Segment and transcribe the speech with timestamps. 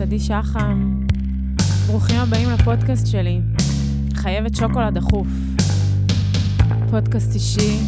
[0.00, 1.06] זאת עדי שחם.
[1.86, 3.40] ברוכים הבאים לפודקאסט שלי,
[4.14, 5.26] חייבת שוקולד דחוף.
[6.90, 7.78] פודקאסט אישי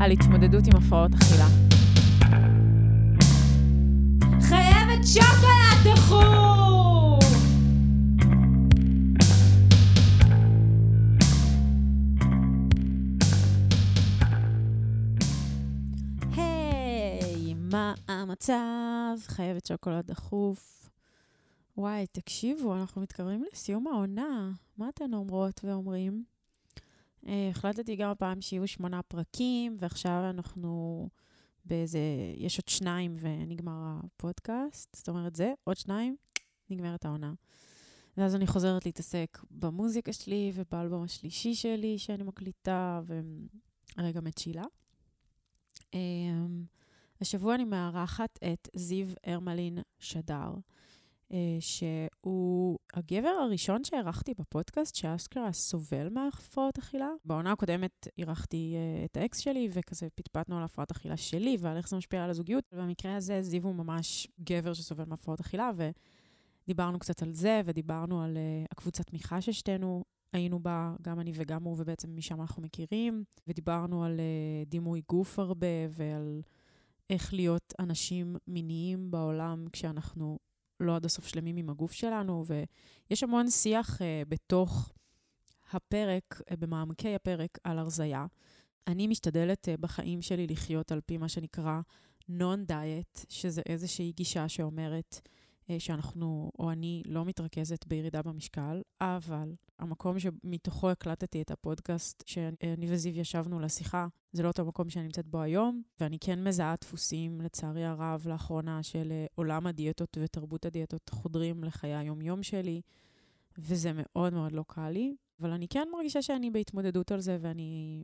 [0.00, 1.46] על התמודדות עם הפרעות אכילה.
[4.40, 7.24] חייבת שוקולד דחוף!
[16.36, 19.16] היי, מה המצב?
[19.26, 20.81] חייבת שוקולד דחוף.
[21.76, 24.52] וואי, תקשיבו, אנחנו מתקרבים לסיום העונה.
[24.76, 26.24] מה אתן אומרות ואומרים?
[27.26, 31.08] אה, החלטתי גם הפעם שיהיו שמונה פרקים, ועכשיו אנחנו
[31.64, 31.98] באיזה...
[32.36, 34.96] יש עוד שניים ונגמר הפודקאסט.
[34.96, 36.16] זאת אומרת, זה, עוד שניים,
[36.70, 37.32] נגמרת העונה.
[38.16, 43.00] ואז אני חוזרת להתעסק במוזיקה שלי ובאלבום השלישי שלי שאני מקליטה,
[43.96, 44.64] ורגע מצ'ילה.
[45.94, 46.64] אמ,
[47.20, 50.54] השבוע אני מארחת את זיו הרמלין שדר,
[51.60, 57.08] שהוא הגבר הראשון שהערכתי בפודקאסט, שאשכרה סובל מהפרעות אכילה.
[57.24, 61.88] בעונה הקודמת אירחתי אה, את האקס שלי, וכזה פטפטנו על הפרעת אכילה שלי ועל איך
[61.88, 62.64] זה משפיע על הזוגיות.
[62.72, 65.70] במקרה הזה זיו הוא ממש גבר שסובל מהפרעות אכילה,
[66.66, 71.64] ודיברנו קצת על זה, ודיברנו על uh, הקבוצת תמיכה ששתינו היינו בה, גם אני וגם
[71.64, 76.42] הוא, ובעצם משם אנחנו מכירים, ודיברנו על uh, דימוי גוף הרבה, ועל
[77.10, 80.38] איך להיות אנשים מיניים בעולם כשאנחנו
[80.82, 84.92] לא עד הסוף שלמים עם הגוף שלנו, ויש המון שיח uh, בתוך
[85.72, 88.26] הפרק, uh, במעמקי הפרק, על הרזייה.
[88.86, 91.80] אני משתדלת uh, בחיים שלי לחיות על פי מה שנקרא
[92.28, 95.28] נון-דיאט, שזה איזושהי גישה שאומרת,
[95.80, 103.18] שאנחנו, או אני, לא מתרכזת בירידה במשקל, אבל המקום שמתוכו הקלטתי את הפודקאסט, שאני וזיו
[103.18, 107.84] ישבנו לשיחה, זה לא אותו מקום שאני נמצאת בו היום, ואני כן מזהה דפוסים, לצערי
[107.84, 112.80] הרב, לאחרונה, של אה, עולם הדיאטות ותרבות הדיאטות חודרים לחיי היום-יום שלי,
[113.58, 118.02] וזה מאוד מאוד לא קל לי, אבל אני כן מרגישה שאני בהתמודדות על זה, ואני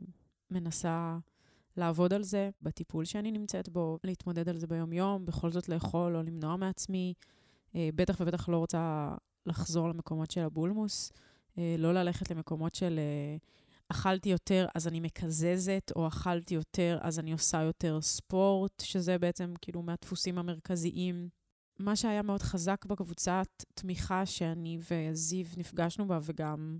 [0.51, 1.17] מנסה...
[1.77, 6.23] לעבוד על זה בטיפול שאני נמצאת בו, להתמודד על זה ביום-יום, בכל זאת לאכול או
[6.23, 7.38] למנוע מעצמי, אה,
[7.75, 9.15] בטח ובטח לא רוצה
[9.45, 11.11] לחזור למקומות של הבולמוס,
[11.57, 13.37] אה, לא ללכת למקומות של אה,
[13.89, 19.53] אכלתי יותר אז אני מקזזת, או אכלתי יותר אז אני עושה יותר ספורט, שזה בעצם
[19.61, 21.29] כאילו מהדפוסים המרכזיים.
[21.79, 26.77] מה שהיה מאוד חזק בקבוצת תמיכה שאני וזיו נפגשנו בה, וגם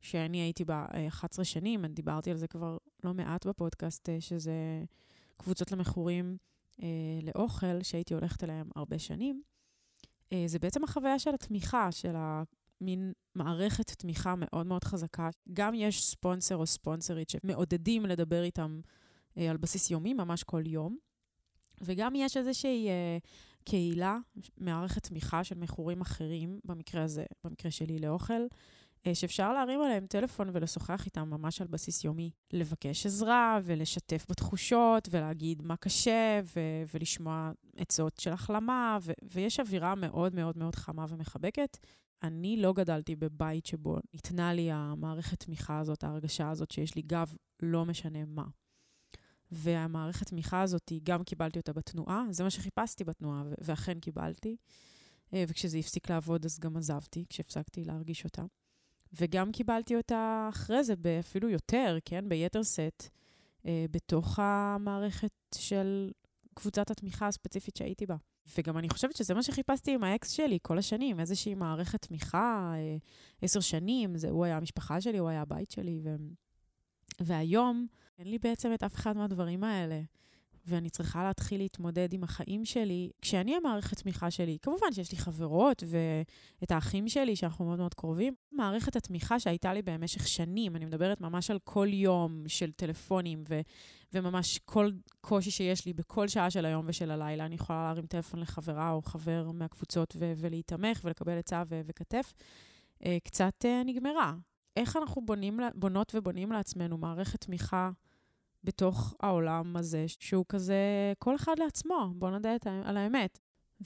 [0.00, 4.84] שאני הייתי בה 11 שנים, אני דיברתי על זה כבר לא מעט בפודקאסט, שזה
[5.36, 6.36] קבוצות למכורים
[6.82, 6.88] אה,
[7.22, 9.42] לאוכל, שהייתי הולכת אליהם הרבה שנים.
[10.32, 15.28] אה, זה בעצם החוויה של התמיכה, של המין מערכת תמיכה מאוד מאוד חזקה.
[15.52, 18.80] גם יש ספונסר או ספונסרית שמעודדים לדבר איתם
[19.38, 20.96] אה, על בסיס יומי, ממש כל יום.
[21.80, 23.18] וגם יש איזושהי אה,
[23.64, 24.18] קהילה,
[24.58, 28.42] מערכת תמיכה של מכורים אחרים, במקרה הזה, במקרה שלי לאוכל,
[29.14, 32.30] שאפשר להרים עליהם טלפון ולשוחח איתם ממש על בסיס יומי.
[32.52, 39.94] לבקש עזרה ולשתף בתחושות ולהגיד מה קשה ו- ולשמוע עצות של החלמה, ו- ויש אווירה
[39.94, 41.76] מאוד מאוד מאוד חמה ומחבקת.
[42.22, 47.34] אני לא גדלתי בבית שבו ניתנה לי המערכת תמיכה הזאת, ההרגשה הזאת שיש לי גב,
[47.62, 48.44] לא משנה מה.
[49.50, 54.56] והמערכת תמיכה הזאת, גם קיבלתי אותה בתנועה, זה מה שחיפשתי בתנועה, ואכן קיבלתי.
[55.34, 58.42] אה, וכשזה הפסיק לעבוד, אז גם עזבתי, כשהפסקתי להרגיש אותה.
[59.12, 62.28] וגם קיבלתי אותה אחרי זה, אפילו יותר, כן?
[62.28, 63.08] ביתר סט,
[63.66, 66.10] אה, בתוך המערכת של
[66.54, 68.16] קבוצת התמיכה הספציפית שהייתי בה.
[68.58, 72.96] וגם אני חושבת שזה מה שחיפשתי עם האקס שלי כל השנים, איזושהי מערכת תמיכה, אה,
[73.42, 76.16] עשר שנים, זה, הוא היה המשפחה שלי, הוא היה הבית שלי, ו...
[77.20, 77.86] והיום
[78.18, 80.00] אין לי בעצם את אף אחד מהדברים האלה.
[80.70, 85.82] ואני צריכה להתחיל להתמודד עם החיים שלי, כשאני המערכת תמיכה שלי, כמובן שיש לי חברות
[86.60, 88.34] ואת האחים שלי, שאנחנו מאוד מאוד קרובים.
[88.52, 93.60] מערכת התמיכה שהייתה לי במשך שנים, אני מדברת ממש על כל יום של טלפונים, ו-
[94.12, 98.40] וממש כל קושי שיש לי בכל שעה של היום ושל הלילה, אני יכולה להרים טלפון
[98.40, 102.32] לחברה או חבר מהקבוצות ו- ולהיתמך ולקבל עצה ו- וכתף,
[103.04, 104.34] אה, קצת uh, נגמרה.
[104.76, 107.90] איך אנחנו בונים, בונות ובונים לעצמנו מערכת תמיכה
[108.64, 112.50] בתוך העולם הזה, שהוא כזה כל אחד לעצמו, בואו נדע
[112.84, 113.38] על האמת.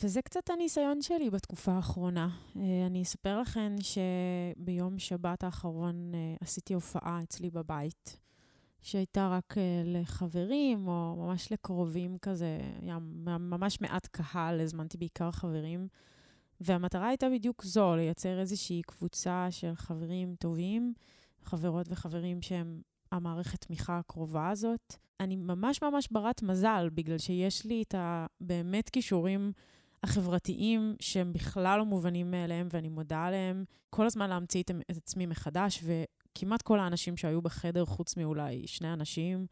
[0.03, 2.29] וזה קצת הניסיון שלי בתקופה האחרונה.
[2.57, 8.17] אה, אני אספר לכם שביום שבת האחרון אה, עשיתי הופעה אצלי בבית,
[8.83, 12.99] שהייתה רק אה, לחברים או ממש לקרובים כזה, היה
[13.39, 15.89] ממש מעט קהל, הזמנתי בעיקר חברים.
[16.61, 20.95] והמטרה הייתה בדיוק זו, לייצר איזושהי קבוצה של חברים טובים,
[21.43, 22.81] חברות וחברים שהם
[23.17, 24.95] המערכת תמיכה הקרובה הזאת.
[25.21, 29.53] אני ממש ממש ברת מזל, בגלל שיש לי את הבאמת כישורים
[30.03, 35.27] החברתיים שהם בכלל לא מובנים מאליהם, ואני מודה עליהם, כל הזמן להמציא את, את עצמי
[35.27, 39.47] מחדש, וכמעט כל האנשים שהיו בחדר, חוץ מאולי שני אנשים,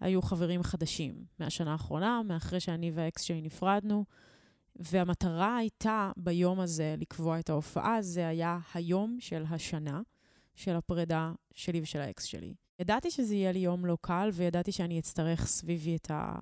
[0.00, 4.04] היו חברים חדשים מהשנה האחרונה, מאחרי שאני והאקס שלי נפרדנו.
[4.76, 10.00] והמטרה הייתה ביום הזה לקבוע את ההופעה, זה היה היום של השנה
[10.54, 12.54] של הפרידה שלי ושל האקס שלי.
[12.80, 16.38] ידעתי שזה יהיה לי יום לא קל, וידעתי שאני אצטרך סביבי את, ה...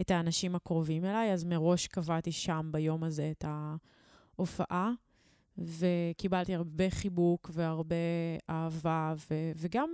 [0.00, 3.44] את האנשים הקרובים אליי, אז מראש קבעתי שם ביום הזה את
[4.38, 4.92] ההופעה,
[5.58, 7.96] וקיבלתי הרבה חיבוק והרבה
[8.50, 9.34] אהבה, ו...
[9.56, 9.90] וגם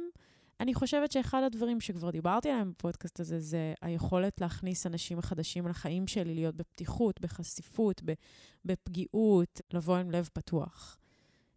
[0.60, 6.06] אני חושבת שאחד הדברים שכבר דיברתי עליהם בפודקאסט הזה, זה היכולת להכניס אנשים חדשים לחיים
[6.06, 8.02] שלי, להיות בפתיחות, בחשיפות,
[8.64, 10.98] בפגיעות, לבוא עם לב פתוח.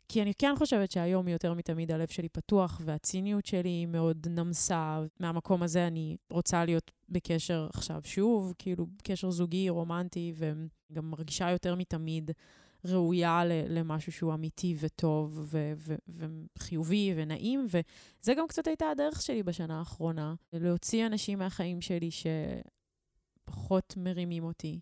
[0.07, 4.99] כי אני כן חושבת שהיום יותר מתמיד הלב שלי פתוח, והציניות שלי היא מאוד נמסה.
[5.19, 11.75] מהמקום הזה אני רוצה להיות בקשר עכשיו שוב, כאילו קשר זוגי, רומנטי, וגם מרגישה יותר
[11.75, 12.31] מתמיד
[12.85, 15.95] ראויה למשהו שהוא אמיתי וטוב ו- ו-
[16.57, 22.09] וחיובי ונעים, וזה גם קצת הייתה הדרך שלי בשנה האחרונה, להוציא אנשים מהחיים שלי
[23.47, 24.79] שפחות מרימים אותי.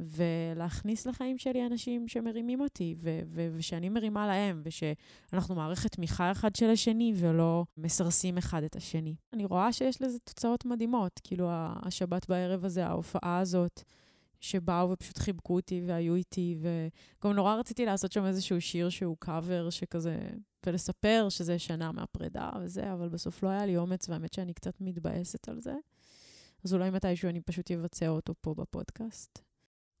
[0.00, 6.56] ולהכניס לחיים שלי אנשים שמרימים אותי, ו- ו- ושאני מרימה להם, ושאנחנו מערכת תמיכה אחד
[6.56, 9.14] של השני, ולא מסרסים אחד את השני.
[9.32, 13.82] אני רואה שיש לזה תוצאות מדהימות, כאילו השבת בערב הזה, ההופעה הזאת,
[14.40, 19.70] שבאו ופשוט חיבקו אותי והיו איתי, וגם נורא רציתי לעשות שם איזשהו שיר שהוא קאבר,
[19.70, 20.18] שכזה,
[20.66, 25.48] ולספר שזה שנה מהפרידה וזה, אבל בסוף לא היה לי אומץ, והאמת שאני קצת מתבאסת
[25.48, 25.74] על זה.
[26.64, 29.49] אז אולי מתישהו אני פשוט אבצע אותו פה בפודקאסט.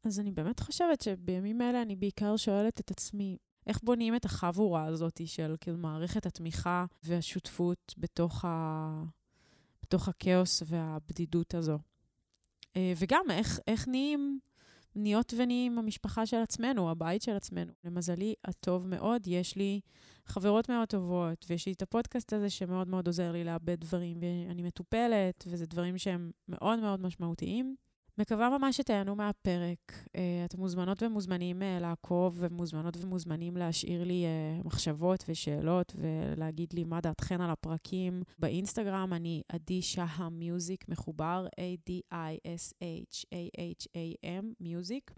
[0.04, 3.36] אז אני באמת חושבת שבימים אלה אני בעיקר שואלת את עצמי,
[3.66, 9.04] איך בונים את החבורה הזאת של כאילו מערכת התמיכה והשותפות בתוך, ה...
[9.82, 11.78] בתוך הכאוס והבדידות הזו?
[12.76, 14.40] אה, וגם איך, איך נהיים,
[14.94, 17.72] נהיות ונהיים המשפחה של עצמנו, הבית של עצמנו.
[17.84, 19.80] למזלי הטוב מאוד, יש לי
[20.26, 24.62] חברות מאוד טובות, ויש לי את הפודקאסט הזה שמאוד מאוד עוזר לי לאבד דברים, ואני
[24.62, 27.76] מטופלת, וזה דברים שהם מאוד מאוד משמעותיים.
[28.18, 29.92] מקווה ממש שתהנו מהפרק.
[29.92, 34.28] Uh, אתם מוזמנות ומוזמנים uh, לעקוב, ומוזמנות ומוזמנים להשאיר לי uh,
[34.66, 38.22] מחשבות ושאלות, ולהגיד לי מה דעתכן על הפרקים.
[38.38, 45.10] באינסטגרם אני עדי שהה מיוזיק מחובר, A-D-I-S-H-A-H-A-M מיוזיק.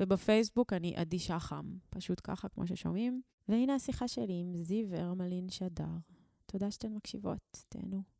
[0.00, 3.22] ובפייסבוק אני עדי שחם, פשוט ככה, כמו ששומעים.
[3.48, 5.96] והנה השיחה שלי עם זיו הרמלין שדר.
[6.46, 8.17] תודה שאתן מקשיבות, תהנו.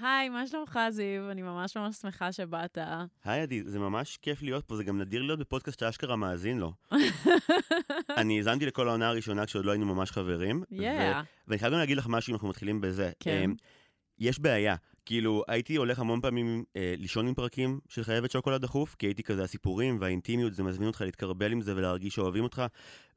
[0.00, 1.30] היי, מה שלומך, זיו?
[1.30, 2.78] אני ממש ממש שמחה שבאת.
[3.24, 6.72] היי, עדי, זה ממש כיף להיות פה, זה גם נדיר להיות בפודקאסט שאשכרה מאזין לו.
[8.16, 10.62] אני האזנתי לכל העונה הראשונה כשעוד לא היינו ממש חברים.
[10.70, 10.76] Yeah.
[10.76, 13.10] ו- ואני חייב גם להגיד לך משהו אם אנחנו מתחילים בזה.
[13.20, 13.42] כן.
[13.44, 13.54] אמ,
[14.18, 14.76] יש בעיה.
[15.06, 19.22] כאילו, הייתי הולך המון פעמים אה, לישון עם פרקים של חייבת שוקולד דחוף, כי הייתי
[19.22, 22.62] כזה, הסיפורים והאינטימיות, זה מזמין אותך להתקרבל עם זה ולהרגיש שאוהבים אותך,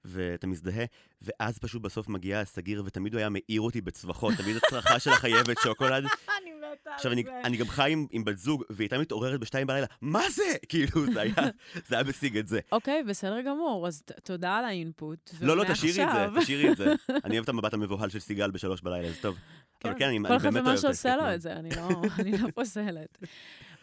[0.05, 0.85] ואתה מזדהה,
[1.21, 5.57] ואז פשוט בסוף מגיע הסגיר, ותמיד הוא היה מעיר אותי בצווחות, תמיד הצרחה של החייבת
[5.63, 6.03] שוקולד.
[6.41, 6.50] אני.
[6.85, 10.29] עכשיו, אני, אני גם חי עם, עם בת זוג, והיא הייתה מתעוררת בשתיים בלילה, מה
[10.29, 10.43] זה?
[10.69, 11.33] כאילו, זה היה,
[11.87, 12.59] זה היה משיג את זה.
[12.71, 15.31] אוקיי, בסדר גמור, אז תודה על האינפוט.
[15.41, 16.93] לא, לא, תשאירי את זה, תשאירי את זה.
[17.23, 19.37] אני אוהב את המבט המבוהל של סיגל בשלוש בלילה, זה טוב.
[19.85, 21.33] אבל כן, אני, אני כל באמת אחד אוהב ומה את שעושה לו.
[21.33, 21.89] את זה, אני לא,
[22.19, 23.17] אני לא פוסלת.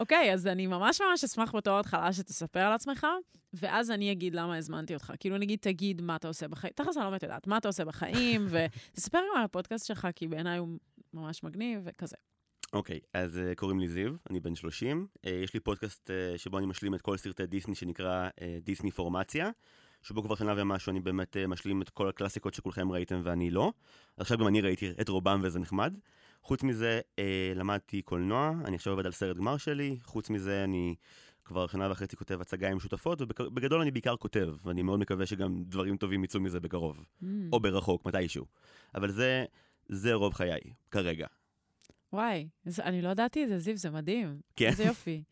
[0.00, 3.06] אוקיי, אז אני ממש ממש אשמח בתור התחלה שתספר על עצמך,
[3.52, 5.12] ואז אני אגיד למה הזמנתי אותך.
[5.20, 7.84] כאילו, נגיד, תגיד מה אתה עושה בחיים, תכלס אני לא באמת יודעת, מה אתה עושה
[7.84, 10.68] בחיים, ותספר גם על הפודקאסט שלך, כי בעיניי הוא
[11.14, 12.16] ממש מגניב וכזה.
[12.72, 15.06] אוקיי, אז uh, קוראים לי זיו, אני בן 30.
[15.16, 18.90] Uh, יש לי פודקאסט uh, שבו אני משלים את כל סרטי דיסני שנקרא uh, דיסני
[18.90, 19.50] פורמציה,
[20.02, 23.72] שבו כבר שנה ומשהו אני באמת uh, משלים את כל הקלאסיקות שכולכם ראיתם ואני לא.
[24.16, 25.94] עכשיו גם אני ראיתי את רובם וזה נחמד.
[26.42, 27.20] חוץ מזה, uh,
[27.54, 29.98] למדתי קולנוע, אני עכשיו עובד על סרט גמר שלי.
[30.02, 30.94] חוץ מזה, אני
[31.44, 35.64] כבר שנה וחצי כותב הצגה עם שותפות, ובגדול אני בעיקר כותב, ואני מאוד מקווה שגם
[35.64, 37.04] דברים טובים יצאו מזה בקרוב.
[37.22, 37.26] Mm.
[37.52, 38.46] או ברחוק, מתישהו.
[38.94, 39.44] אבל זה,
[39.88, 40.60] זה רוב חיי,
[40.90, 41.26] כרגע.
[42.12, 44.40] וואי, זה- אני לא ידעתי את זה, זיו, זה מדהים.
[44.56, 44.66] כן.
[44.66, 45.22] איזה יופי.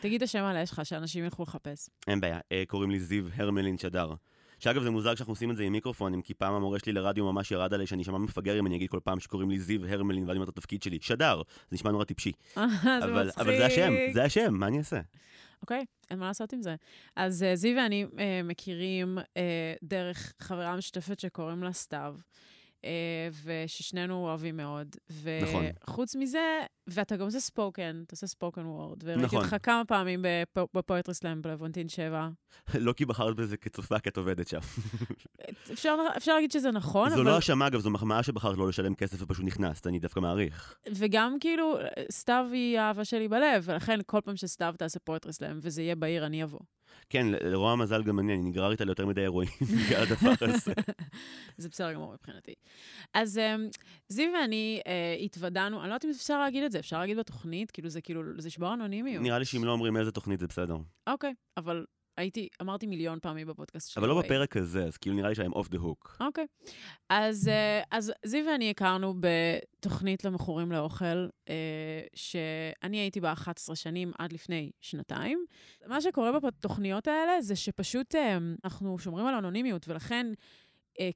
[0.00, 1.88] תגיד את השם מלא שלך, שאנשים ילכו לחפש.
[2.06, 4.14] אין בעיה, אה, קוראים לי זיו הרמלין שדר.
[4.58, 7.50] שאגב, זה מוזר שאנחנו עושים את זה עם מיקרופונים, כי פעם המורה שלי לרדיו ממש
[7.50, 10.36] ירד עליי שאני אשמע מפגר אם אני אגיד כל פעם שקוראים לי זיו הרמלין ואני
[10.38, 11.42] אומר את התפקיד שלי, שדר.
[11.70, 12.32] זה נשמע נורא טיפשי.
[12.54, 12.60] זה
[13.04, 13.30] אבל.
[13.36, 15.00] אבל זה השם, זה השם, מה אני אעשה?
[15.62, 16.74] אוקיי, אין מה לעשות עם זה.
[17.16, 19.22] אז uh, זיו ואני uh, מכירים uh,
[19.82, 22.14] דרך חברה משותפת שקוראים לה סתיו,
[23.44, 24.96] וששנינו אוהבים מאוד.
[25.42, 25.64] נכון.
[25.84, 28.98] וחוץ מזה, ואתה גם עושה ספוקן, אתה עושה ספוקן וורד.
[29.04, 29.38] וראיתי נכון.
[29.44, 32.28] אותך כמה פעמים בפ- בפואטרי סלאם בלוונטין 7.
[32.74, 34.58] לא כי בחרת בזה כצופה, כי את עובדת שם.
[35.72, 37.24] אפשר, אפשר להגיד שזה נכון, זו אבל...
[37.24, 40.74] לא האשמה, אגב, זו מחמאה שבחרת לא לשלם כסף ופשוט נכנסת, אני דווקא מעריך.
[40.94, 41.76] וגם כאילו,
[42.12, 46.26] סתיו היא האהבה שלי בלב, ולכן כל פעם שסתיו תעשה פואטרי סלאם וזה יהיה בעיר,
[46.26, 46.58] אני אבוא.
[47.10, 49.50] כן, לרוע המזל גם אני, אני נגרר איתה ליותר מדי אירועים
[49.86, 50.72] בגלל הדבר הזה.
[51.58, 52.54] זה בסדר גמור מבחינתי.
[53.14, 53.68] אז אמ,
[54.08, 57.70] זיו ואני אה, התוודענו, אני לא יודעת אם אפשר להגיד את זה, אפשר להגיד בתוכנית,
[57.70, 59.22] כאילו זה כאילו, זה שבור אנונימיות.
[59.22, 60.76] נראה לי שאם לא אומרים איזה תוכנית זה בסדר.
[61.06, 61.84] אוקיי, אבל
[62.16, 64.00] הייתי, אמרתי מיליון פעמים בפודקאסט שלי.
[64.00, 64.22] אבל לא.
[64.22, 66.16] בפרק הזה, אז כאילו נראה לי שהם אוף דה הוק.
[66.20, 66.46] אוקיי.
[67.08, 74.12] אז, אה, אז זיו ואני הכרנו בתוכנית למכורים לאוכל, אה, שאני הייתי בה 11 שנים
[74.18, 75.44] עד לפני שנתיים.
[75.86, 80.26] מה שקורה בתוכניות האלה זה שפשוט אה, אנחנו שומרים על אנונימיות, ולכן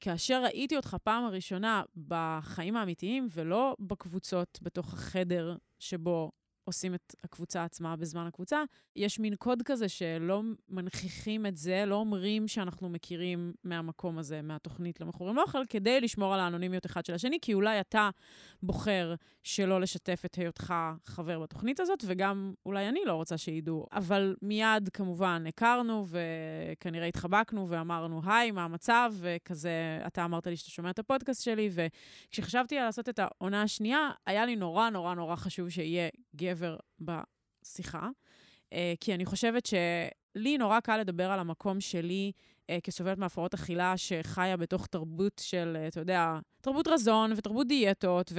[0.00, 6.30] כאשר ראיתי אותך פעם הראשונה בחיים האמיתיים, ולא בקבוצות בתוך החדר שבו
[6.68, 8.62] עושים את הקבוצה עצמה בזמן הקבוצה,
[8.96, 15.00] יש מין קוד כזה שלא מנכיחים את זה, לא אומרים שאנחנו מכירים מהמקום הזה, מהתוכנית
[15.00, 18.10] למכורים לאוכל, כדי לשמור על האנונימיות אחד של השני, כי אולי אתה
[18.62, 23.86] בוחר שלא לשתף את היותך חבר בתוכנית הזאת, וגם אולי אני לא רוצה שידעו.
[23.92, 29.12] אבל מיד, כמובן, הכרנו, וכנראה התחבקנו, ואמרנו, היי, מה המצב?
[29.16, 34.46] וכזה, אתה אמרת לי שאתה שומע את הפודקאסט שלי, וכשחשבתי לעשות את העונה השנייה, היה
[34.46, 36.57] לי נורא נורא נורא חשוב שיהיה גבר
[37.00, 38.08] בשיחה.
[38.72, 42.32] אה, כי אני חושבת שלי נורא קל לדבר על המקום שלי
[42.70, 48.32] אה, כסובלת מהפרעות אכילה שחיה בתוך תרבות של, אה, אתה יודע, תרבות רזון ותרבות דיאטות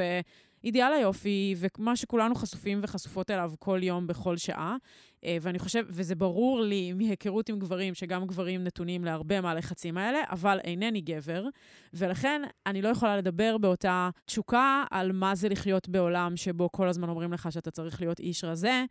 [0.64, 4.78] ואידיאל היופי ומה שכולנו חשופים וחשופות אליו כל יום, בכל שעה.
[5.24, 10.20] אה, ואני חושב, וזה ברור לי מהיכרות עם גברים, שגם גברים נתונים להרבה מהלחצים האלה,
[10.30, 11.46] אבל אינני גבר,
[11.94, 17.10] ולכן אני לא יכולה לדבר באותה תשוקה על מה זה לחיות בעולם שבו כל הזמן
[17.10, 18.84] אומרים לך שאתה צריך להיות איש רזה,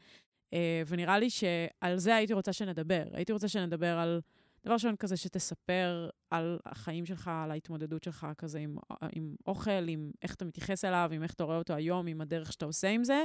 [0.52, 3.02] אה, ונראה לי שעל זה הייתי רוצה שנדבר.
[3.12, 4.20] הייתי רוצה שנדבר על
[4.68, 8.76] דבר ראשון כזה שתספר על החיים שלך, על ההתמודדות שלך כזה עם,
[9.12, 12.52] עם אוכל, עם איך אתה מתייחס אליו, עם איך אתה רואה אותו היום, עם הדרך
[12.52, 13.24] שאתה עושה עם זה.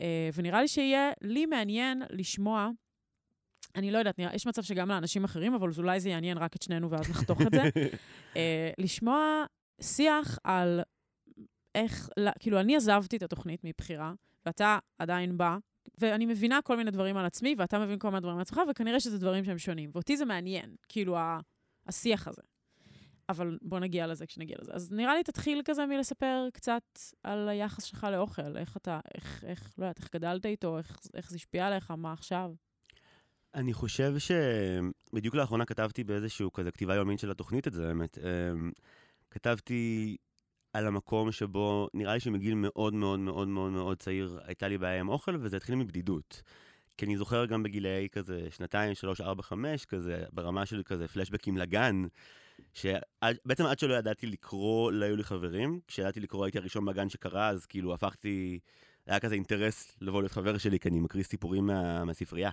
[0.00, 2.70] אה, ונראה לי שיהיה לי מעניין לשמוע,
[3.76, 6.62] אני לא יודעת, נראה, יש מצב שגם לאנשים אחרים, אבל אולי זה יעניין רק את
[6.62, 7.62] שנינו ואז נחתוך את זה.
[8.36, 9.44] אה, לשמוע
[9.80, 10.80] שיח על
[11.74, 14.12] איך, לא, כאילו, אני עזבתי את התוכנית מבחירה,
[14.46, 15.56] ואתה עדיין בא,
[15.98, 19.00] ואני מבינה כל מיני דברים על עצמי, ואתה מבין כל מיני דברים על עצמך, וכנראה
[19.00, 19.90] שזה דברים שהם שונים.
[19.92, 21.16] ואותי זה מעניין, כאילו,
[21.86, 22.42] השיח הזה.
[23.28, 24.72] אבל בוא נגיע לזה כשנגיע לזה.
[24.72, 26.82] אז נראה לי תתחיל כזה מלספר קצת
[27.22, 31.30] על היחס שלך לאוכל, איך אתה, איך, איך, לא יודעת, איך גדלת איתו, איך, איך
[31.30, 32.52] זה השפיע עליך, מה עכשיו.
[33.54, 38.18] אני חושב שבדיוק לאחרונה כתבתי באיזשהו כזה כתיבה יומית של התוכנית את זה, באמת.
[38.18, 38.70] אמ,
[39.30, 40.16] כתבתי
[40.74, 45.00] על המקום שבו נראה לי שמגיל מאוד מאוד מאוד מאוד מאוד צעיר הייתה לי בעיה
[45.00, 46.42] עם אוכל, וזה התחיל מבדידות.
[46.96, 51.56] כי אני זוכר גם בגילאי כזה שנתיים, שלוש, ארבע, חמש, כזה ברמה של כזה פלשבקים
[51.56, 52.04] לגן,
[52.74, 55.80] שבעצם עד שלא ידעתי לקרוא, לא היו לי חברים.
[55.86, 58.58] כשידעתי לקרוא הייתי הראשון בגן שקרא, אז כאילו הפכתי,
[59.06, 62.50] היה כזה אינטרס לבוא להיות חבר שלי, כי אני מקריא סיפורים מה, מהספרייה.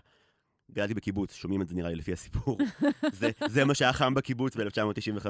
[0.73, 2.57] גדלתי בקיבוץ, שומעים את זה נראה לי לפי הסיפור.
[3.19, 5.27] זה, זה מה שהיה חם בקיבוץ ב-1995.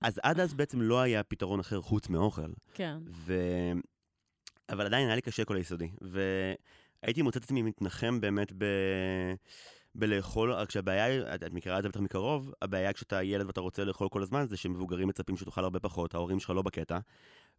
[0.00, 2.52] אז עד אז בעצם לא היה פתרון אחר חוץ מאוכל.
[2.74, 2.98] כן.
[3.10, 3.34] ו...
[4.68, 5.90] אבל עדיין היה לי קשה כל היסודי.
[6.00, 8.64] והייתי מוצא את עצמי מתנחם באמת ב...
[9.94, 13.84] בלאכול, רק שהבעיה את, את מכירה את זה בטח מקרוב, הבעיה כשאתה ילד ואתה רוצה
[13.84, 16.98] לאכול כל הזמן, זה שמבוגרים מצפים שתאכל הרבה פחות, ההורים שלך לא בקטע,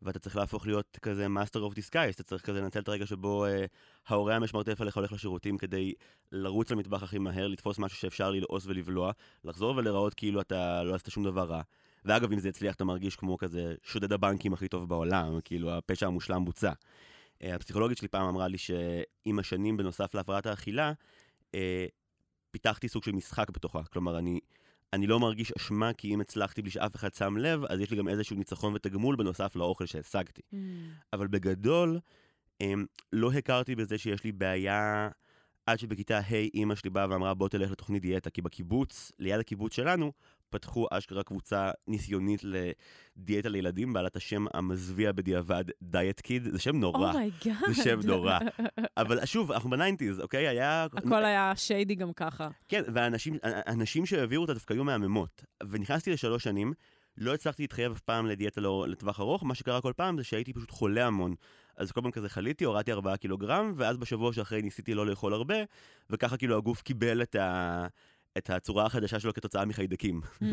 [0.01, 3.45] ואתה צריך להפוך להיות כזה master of disguise, אתה צריך כזה לנצל את הרגע שבו
[3.45, 3.65] אה,
[4.07, 5.93] ההורה המשמרטף עליך הולך לשירותים כדי
[6.31, 9.11] לרוץ למטבח הכי מהר, לתפוס משהו שאפשר ללעוס ולבלוע,
[9.43, 11.61] לחזור ולהיראות כאילו אתה לא עשית שום דבר רע.
[12.05, 16.07] ואגב, אם זה יצליח, אתה מרגיש כמו כזה שודד הבנקים הכי טוב בעולם, כאילו הפשע
[16.07, 16.71] המושלם בוצע.
[17.43, 20.93] אה, הפסיכולוגית שלי פעם אמרה לי שעם השנים, בנוסף להפרעת האכילה,
[21.55, 21.85] אה,
[22.51, 23.83] פיתחתי סוג של משחק בתוכה.
[23.83, 24.39] כלומר, אני,
[24.93, 27.97] אני לא מרגיש אשמה, כי אם הצלחתי בלי שאף אחד שם לב, אז יש לי
[27.97, 30.41] גם איזשהו ניצחון ותגמול בנוסף לאוכל שהשגתי.
[30.53, 30.55] Mm.
[31.13, 31.99] אבל בגדול,
[32.61, 35.09] הם, לא הכרתי בזה שיש לי בעיה
[35.65, 39.73] עד שבכיתה ה' אימא שלי באה ואמרה בוא תלך לתוכנית דיאטה, כי בקיבוץ, ליד הקיבוץ
[39.73, 40.11] שלנו,
[40.49, 47.11] פתחו אשכרה קבוצה ניסיונית לדיאטה לילדים, בעלת השם המזוויע בדיעבד, Diet Kid, זה שם נורא.
[47.11, 47.55] oh my God.
[47.67, 48.39] זה שם נורא.
[48.97, 50.47] אבל שוב, אנחנו ב nineties, אוקיי?
[50.47, 50.87] היה...
[50.93, 52.49] הכל היה shady גם ככה.
[52.67, 55.43] כן, והאנשים שהעבירו אותה דווקא היו מהממות.
[55.69, 56.73] ונכנסתי לשלוש שנים,
[57.17, 60.71] לא הצלחתי להתחייב אף פעם לדיאטה לטווח ארוך, מה שקרה כל פעם זה שהייתי פשוט
[60.71, 61.35] חולה המון.
[61.77, 65.55] אז כל פעם כזה חליתי, הורדתי ארבעה קילוגרם, ואז בשבוע שאחרי ניסיתי לא לאכול הרבה,
[66.09, 67.87] וככה כאילו הגוף קיבל את, ה...
[68.37, 70.45] את הצורה החדשה שלו כתוצאה מחיידקים Mm.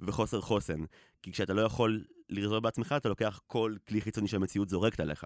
[0.00, 0.84] וחוסר חוסן.
[1.22, 5.24] כי כשאתה לא יכול לרזור בעצמך, אתה לוקח כל כלי חיצוני שהמציאות זורקת עליך.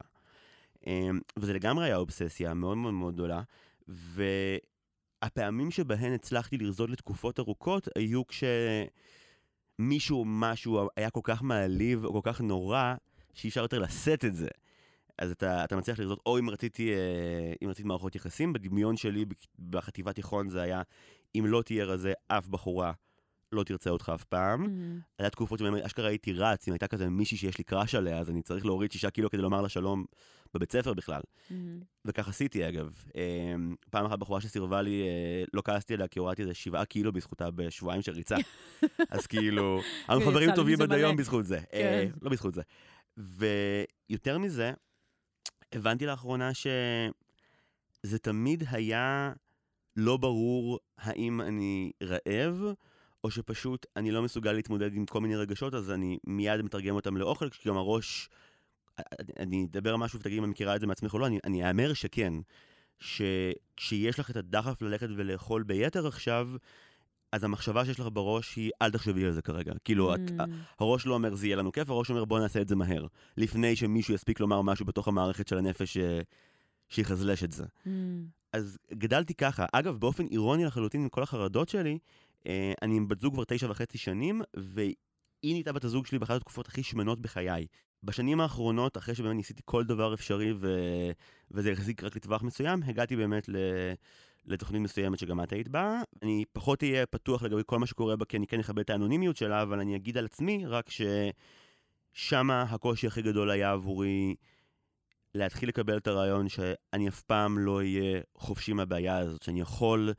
[0.86, 3.42] אמ, וזה לגמרי היה אובססיה מאוד מאוד מאוד גדולה,
[5.22, 8.22] והפעמים שבהן הצלחתי לרזות לתקופות ארוכות היו
[9.78, 12.94] כשמישהו משהו היה כל כך מעליב או כל כך נורא,
[13.34, 14.48] שאי אפשר יותר לשאת את זה.
[15.18, 19.24] אז אתה, אתה מצליח לרזות, או אם רציתי, אה, אם רציתי מערכות יחסים, בדמיון שלי
[19.70, 20.82] בחטיבת תיכון זה היה,
[21.34, 22.92] אם לא תהיה רזה, אף בחורה
[23.52, 24.64] לא תרצה אותך אף פעם.
[24.64, 25.18] Mm-hmm.
[25.18, 28.30] היה תקופות שבהן אשכרה הייתי רץ, אם הייתה כזה מישהי שיש לי קראש עליה, אז
[28.30, 30.04] אני צריך להוריד שישה קילו כדי לומר לה שלום
[30.54, 31.20] בבית ספר בכלל.
[31.20, 31.52] Mm-hmm.
[32.04, 33.04] וכך עשיתי אגב.
[33.16, 33.54] אה,
[33.90, 37.50] פעם אחת בחורה שסירבה לי, אה, לא כעסתי עליה כי הורדתי איזה שבעה קילו בזכותה
[37.50, 38.36] בשבועיים של ריצה.
[39.10, 40.92] אז כאילו, אנחנו יצא חברים טובים עד.
[40.92, 41.60] היום בזכות זה.
[41.72, 42.08] כן.
[42.22, 42.62] לא בזכות זה.
[43.16, 44.72] ויותר מזה,
[45.72, 49.32] הבנתי לאחרונה שזה תמיד היה
[49.96, 52.62] לא ברור האם אני רעב,
[53.24, 57.16] או שפשוט אני לא מסוגל להתמודד עם כל מיני רגשות, אז אני מיד מתרגם אותם
[57.16, 58.28] לאוכל, כשגם הראש...
[59.38, 62.32] אני אדבר משהו ותגידי אם אני מכירה את זה מעצמך או לא, אני אאמר שכן.
[62.98, 66.48] שכשיש לך את הדחף ללכת ולאכול ביתר עכשיו,
[67.32, 69.72] אז המחשבה שיש לך בראש היא, אל תחשבי על זה כרגע.
[69.84, 70.42] כאילו, את, Mm-hmm.
[70.80, 73.06] הראש לא אומר זה יהיה לנו כיף, הראש אומר בוא נעשה את זה מהר.
[73.36, 75.98] לפני שמישהו יספיק לומר משהו בתוך המערכת של הנפש ש...
[76.88, 77.64] שיחזלש את זה.
[77.64, 77.88] Mm-hmm.
[78.52, 79.66] אז גדלתי ככה.
[79.72, 81.98] אגב, באופן אירוני לחלוטין עם כל החרדות שלי,
[82.46, 84.94] אה, אני עם בת זוג כבר תשע וחצי שנים, והיא
[85.44, 87.66] נהייתה בת הזוג שלי באחת התקופות הכי שמנות בחיי.
[88.02, 90.76] בשנים האחרונות, אחרי שבאמת ניסיתי כל דבר אפשרי ו...
[91.50, 93.56] וזה החזיק רק לטווח מסוים, הגעתי באמת ל...
[94.46, 96.02] לתוכנית מסוימת שגם את היית בה.
[96.22, 99.36] אני פחות אהיה פתוח לגבי כל מה שקורה בה, כי אני כן אכבד את האנונימיות
[99.36, 100.90] שלה, אבל אני אגיד על עצמי רק
[102.14, 104.34] ששמה הקושי הכי גדול היה עבורי
[105.34, 110.12] להתחיל לקבל את הרעיון שאני אף פעם לא אהיה חופשי מהבעיה הזאת, שאני יכול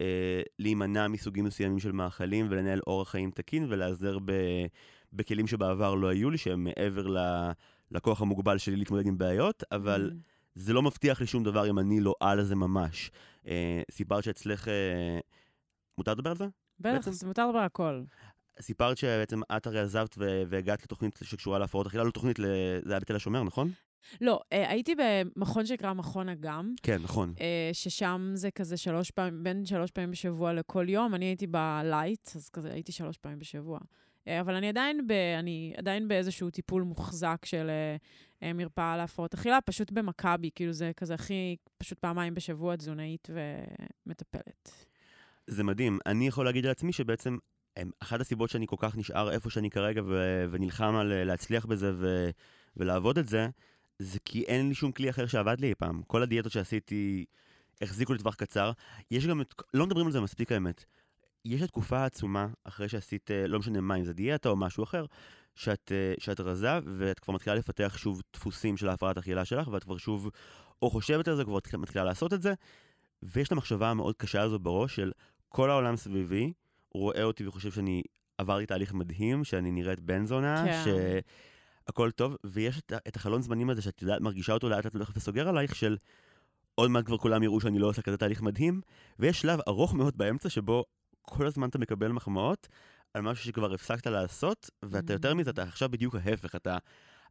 [0.00, 4.32] אה, להימנע מסוגים מסוימים של מאכלים ולנהל אורח חיים תקין ולהיעזר ב,
[5.12, 7.18] בכלים שבעבר לא היו לי, שהם מעבר ל,
[7.90, 10.30] לכוח המוגבל שלי להתמודד עם בעיות, אבל Mm-hmm.
[10.54, 13.10] זה לא מבטיח לי שום דבר אם אני לא על זה ממש.
[13.46, 14.68] אה, סיפרת שאצלך...
[14.68, 15.18] אה,
[15.98, 16.46] מותר לדבר על זה?
[16.80, 18.02] בטח, זה מותר לדבר הכל.
[18.60, 20.18] סיפרת שבעצם את הרי עזבת
[20.48, 22.36] והגעת לתוכנית שקשורה להפרעות אכילה, לא תוכנית.
[22.84, 23.70] זה היה בתל השומר, נכון?
[24.20, 27.34] לא, אה, הייתי במכון שנקרא מכון אגם, כן, נכון.
[27.40, 31.14] אה, ששם זה כזה שלוש פעמים, בין שלוש פעמים בשבוע לכל יום.
[31.14, 33.78] אני הייתי בלייט, אז כזה הייתי שלוש פעמים בשבוע.
[34.30, 37.70] אה, אבל אני עדיין, ב, אני עדיין באיזשהו טיפול מוחזק של
[38.42, 43.28] אה, מרפאה להפרעות אכילה, פשוט במכבי, כאילו זה כזה הכי, פשוט פעמיים בשבוע תזונאית
[44.06, 44.86] ומטפלת.
[45.46, 45.98] זה מדהים.
[46.06, 47.38] אני יכול להגיד על עצמי שבעצם
[48.00, 52.30] אחת הסיבות שאני כל כך נשאר איפה שאני כרגע ו- ונלחם על להצליח בזה ו-
[52.76, 53.48] ולעבוד את זה,
[53.98, 56.02] זה כי אין לי שום כלי אחר שעבד לי אי פעם.
[56.06, 57.24] כל הדיאטות שעשיתי
[57.82, 58.72] החזיקו לטווח קצר.
[59.10, 59.54] יש גם את...
[59.74, 60.84] לא מדברים על זה מספיק האמת.
[61.44, 64.84] יש את תקופה עצומה אחרי שעשית, אה, לא משנה מה, אם זה דיאטה או משהו
[64.84, 65.04] אחר,
[65.54, 69.84] שאת, אה, שאת רזה ואת כבר מתחילה לפתח שוב דפוסים של ההפרעת אכילה שלך, ואת
[69.84, 70.28] כבר שוב
[70.82, 72.54] או חושבת על זה, כבר מתחילה- לעשות את זה,
[73.22, 75.12] ויש את המחשבה המאוד קשה הזו בראש של
[75.48, 76.52] כל העולם סביבי
[76.94, 78.02] רואה אותי וחושב שאני
[78.38, 80.82] עברתי תהליך מדהים, שאני נראית בן זונה, כן.
[81.84, 85.10] שהכל טוב, ויש את, את החלון זמנים הזה שאת יודעת, מרגישה אותו לאט לאט הולך
[85.16, 85.96] וסוגר עלייך, של
[86.74, 88.80] עוד מעט כבר כולם יראו שאני לא עושה כזה תהליך מדהים,
[89.18, 90.84] ויש שלב ארוך מאוד באמצע שבו
[91.22, 92.68] כל הזמן אתה מקבל מחמאות
[93.14, 96.78] על משהו שכבר הפסקת לעשות, ואתה יותר מזה, אתה עכשיו בדיוק ההפך, אתה,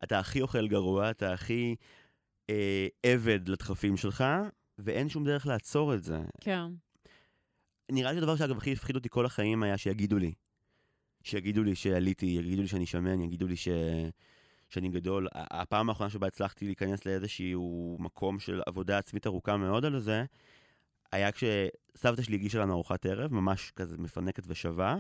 [0.04, 1.76] אתה הכי אוכל גרוע, אתה הכי
[2.50, 4.24] אה, עבד לדחפים שלך,
[4.78, 6.20] ואין שום דרך לעצור את זה.
[6.42, 6.66] כן.
[7.92, 10.34] נראה לי הדבר שאגב הכי הפחיד אותי כל החיים היה שיגידו לי.
[11.24, 13.68] שיגידו לי שעליתי, יגידו לי שאני שמן, יגידו לי ש...
[14.70, 15.28] שאני גדול.
[15.34, 20.26] הפעם האחרונה שבה הצלחתי להיכנס לאיזשהו מקום של עבודה עצמית ארוכה מאוד על זה,
[21.12, 24.98] היה כשסבתא שלי הגישה לנו ארוחת ערב, ממש כזה מפנקת ושווה,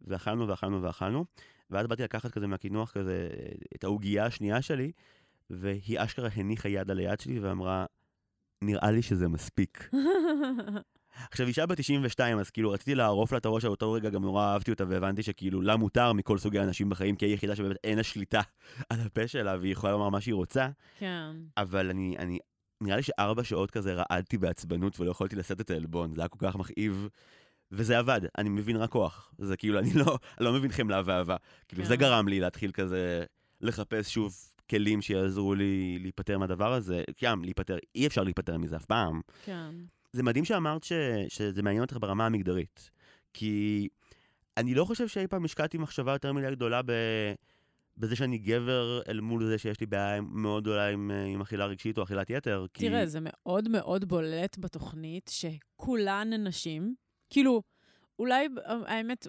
[0.00, 1.24] ואכלנו ואכלנו ואכלנו,
[1.70, 3.28] ואז באתי לקחת כזה מהקינוח כזה
[3.74, 4.92] את העוגייה השנייה שלי,
[5.50, 7.86] והיא אשכרה הניחה יד על היד שלי ואמרה,
[8.62, 9.90] נראה לי שזה מספיק.
[11.30, 14.22] עכשיו, אישה בת 92, אז כאילו רציתי לערוף לה את הראש, על אותו רגע גם
[14.22, 17.76] נורא אהבתי אותה, והבנתי שכאילו לה מותר מכל סוגי האנשים בחיים, כי היא היחידה שבאמת
[17.84, 18.40] אין לה שליטה
[18.90, 21.36] על הפה שלה, והיא יכולה לומר מה שהיא רוצה, כן.
[21.56, 22.38] אבל אני, אני,
[22.80, 26.38] נראה לי שארבע שעות כזה רעדתי בעצבנות ולא יכולתי לשאת את העלבון, זה היה כל
[26.40, 27.08] כך מכאיב,
[27.72, 29.32] וזה עבד, אני מבין רק כוח.
[29.38, 31.36] זה כאילו, אני לא, לא מבין חמלה ואהבה.
[31.68, 31.88] כאילו, כן.
[31.88, 33.24] זה גרם לי להתחיל כזה
[33.60, 34.34] לחפש שוב
[34.70, 37.02] כלים שיעזרו לי להיפטר מהדבר הזה.
[37.22, 39.20] גם להיפטר, אי אפשר להיפטר מזה אף פעם.
[39.44, 39.74] כן.
[40.12, 40.92] זה מדהים שאמרת ש,
[41.28, 42.90] שזה מעניין אותך ברמה המגדרית.
[43.34, 43.88] כי
[44.56, 46.92] אני לא חושב שאי פעם השקעתי מחשבה יותר מדי גדולה ב,
[47.96, 51.66] בזה שאני גבר אל מול זה שיש לי בעיה מאוד גדולה עם, אה, עם אכילה
[51.66, 52.66] רגשית או אכילת יתר.
[52.74, 52.88] כי...
[52.88, 56.94] תראה, זה מאוד מאוד בולט בתוכנית שכולן נשים.
[57.30, 57.62] כאילו,
[58.18, 59.26] אולי, האמת,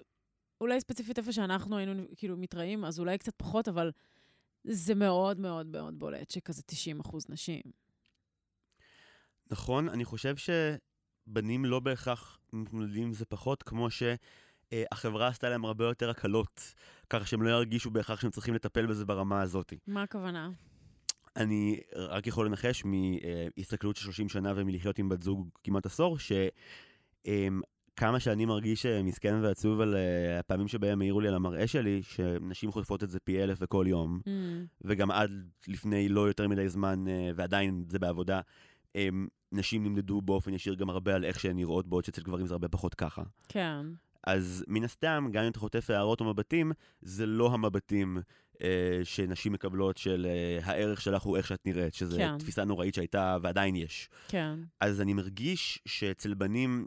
[0.60, 3.90] אולי ספציפית איפה שאנחנו היינו כאילו מתראים, אז אולי קצת פחות, אבל
[4.64, 7.62] זה מאוד מאוד מאוד בולט שכזה 90 אחוז נשים.
[9.50, 15.84] נכון, אני חושב שבנים לא בהכרח מתמודדים עם זה פחות, כמו שהחברה עשתה להם הרבה
[15.84, 16.74] יותר הקלות,
[17.10, 19.72] ככה שהם לא ירגישו בהכרח שהם צריכים לטפל בזה ברמה הזאת.
[19.86, 20.50] מה הכוונה?
[21.36, 27.30] אני רק יכול לנחש מהסתכלות של 30 שנה ומלחיות עם בת זוג כמעט עשור, שכמה
[28.20, 32.72] שאני מרגיש אה, מסכן ועצוב על אה, הפעמים שבהם העירו לי על המראה שלי, שנשים
[32.72, 34.28] חוטפות את זה פי אלף וכל יום, Mm,
[34.80, 35.30] וגם עד
[35.68, 38.40] לפני לא יותר מדי זמן, אה, ועדיין זה בעבודה,
[38.94, 42.54] הם, נשים נמדדו באופן ישיר גם הרבה על איך שהן נראות, בעוד שאצל גברים זה
[42.54, 43.22] הרבה פחות ככה.
[43.48, 43.86] כן,
[44.24, 48.18] אז מן הסתם, גם אם אתה חוטף הערות או מבטים, זה לא המבטים
[48.62, 52.38] אה, שנשים מקבלות של אה, הערך שלך הוא איך שאת נראית, שזו כן.
[52.38, 54.08] תפיסה נוראית שהייתה ועדיין יש.
[54.28, 54.54] כן.
[54.80, 56.86] אז אני מרגיש שאצל בנים,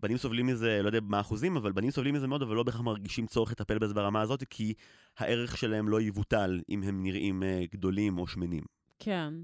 [0.00, 2.80] בנים סובלים מזה, לא יודע מה האחוזים, אבל בנים סובלים מזה מאוד, אבל לא בהכרח
[2.80, 4.74] מרגישים צורך לטפל בזה ברמה הזאת, כי
[5.18, 8.62] הערך שלהם לא יבוטל אם הם נראים אה, גדולים או שמנים.
[8.98, 9.34] כן.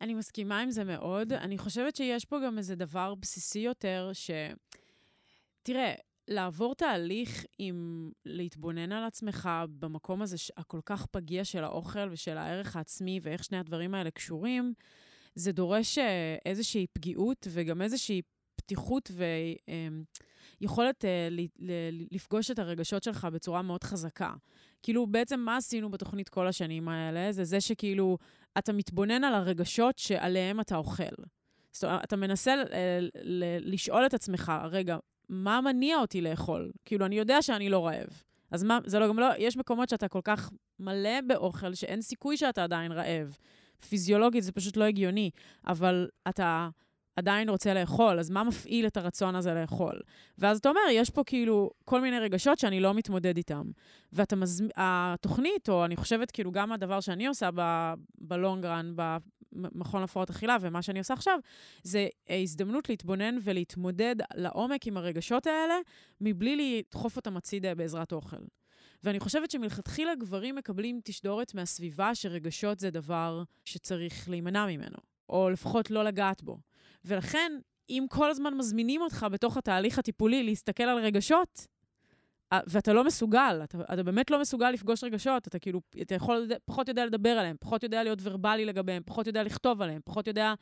[0.00, 1.32] אני מסכימה עם זה מאוד.
[1.32, 4.30] אני חושבת שיש פה גם איזה דבר בסיסי יותר, ש...
[5.68, 5.94] תראה,
[6.28, 12.76] לעבור תהליך עם להתבונן על עצמך במקום הזה הכל כך פגיע של האוכל ושל הערך
[12.76, 14.74] העצמי ואיך שני הדברים האלה קשורים,
[15.34, 18.22] זה דורש אה, איזושהי פגיעות וגם איזושהי
[18.56, 19.10] פתיחות
[20.60, 24.32] ויכולת אה, ל- ל- לפגוש את הרגשות שלך בצורה מאוד חזקה.
[24.82, 27.32] כאילו, בעצם מה עשינו בתוכנית כל השנים האלה?
[27.32, 28.18] זה זה שכאילו,
[28.58, 31.04] אתה מתבונן על הרגשות שעליהם אתה אוכל.
[31.72, 34.96] זאת אומרת, אתה מנסה ל- לשאול את עצמך, רגע,
[35.28, 36.70] מה מניע אותי לאכול?
[36.84, 38.22] כאילו, אני יודע שאני לא רעב.
[38.50, 42.36] אז מה, זה לא, גם לא, יש מקומות שאתה כל כך מלא באוכל, שאין סיכוי
[42.36, 43.36] שאתה עדיין רעב.
[43.88, 45.30] פיזיולוגית זה פשוט לא הגיוני,
[45.66, 46.68] אבל אתה
[47.16, 50.00] עדיין רוצה לאכול, אז מה מפעיל את הרצון הזה לאכול?
[50.38, 53.70] ואז אתה אומר, יש פה כאילו כל מיני רגשות שאני לא מתמודד איתם.
[54.12, 54.70] ואתה מזמין,
[55.68, 58.92] או אני חושבת כאילו גם הדבר שאני עושה ב- בלונגרן,
[59.52, 61.38] במכון להפרעות אכילה, ומה שאני עושה עכשיו,
[61.82, 62.08] זה
[62.42, 65.74] הזדמנות להתבונן ולהתמודד לעומק עם הרגשות האלה,
[66.20, 68.36] מבלי לדחוף אותם הצידה בעזרת אוכל.
[69.04, 74.96] ואני חושבת שמלכתחילה גברים מקבלים תשדורת מהסביבה שרגשות זה דבר שצריך להימנע ממנו,
[75.28, 76.58] או לפחות לא לגעת בו.
[77.04, 77.52] ולכן,
[77.90, 81.77] אם כל הזמן מזמינים אותך בתוך התהליך הטיפולי להסתכל על רגשות, אה,
[82.66, 86.88] ואתה לא מסוגל, אתה, אתה באמת לא מסוגל לפגוש רגשות, אתה כאילו, אתה יכול, פחות
[86.88, 90.54] יודע לדבר עליהם, פחות יודע להיות ורבלי לגביהם, פחות יודע לכתוב עליהם, פחות יודע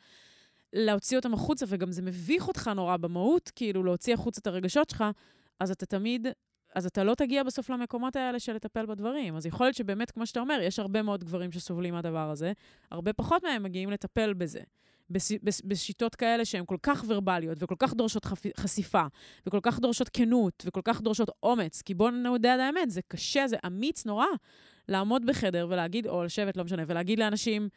[0.73, 5.03] להוציא אותם החוצה, וגם זה מביך אותך נורא במהות, כאילו, להוציא החוצה את הרגשות שלך,
[5.59, 6.27] אז אתה תמיד,
[6.75, 9.35] אז אתה לא תגיע בסוף למקומות האלה של לטפל בדברים.
[9.35, 12.53] אז יכול להיות שבאמת, כמו שאתה אומר, יש הרבה מאוד גברים שסובלים מהדבר הזה,
[12.91, 14.61] הרבה פחות מהם מגיעים לטפל בזה.
[15.09, 19.03] בש, בש, בשיטות כאלה שהן כל כך ורבליות, וכל כך דורשות חפ, חשיפה,
[19.47, 23.47] וכל כך דורשות כנות, וכל כך דורשות אומץ, כי בואו נודה על האמת, זה קשה,
[23.47, 24.25] זה אמיץ נורא
[24.87, 27.69] לעמוד בחדר ולהגיד, או לשבת, לא משנה, ולהגיד לאנשים,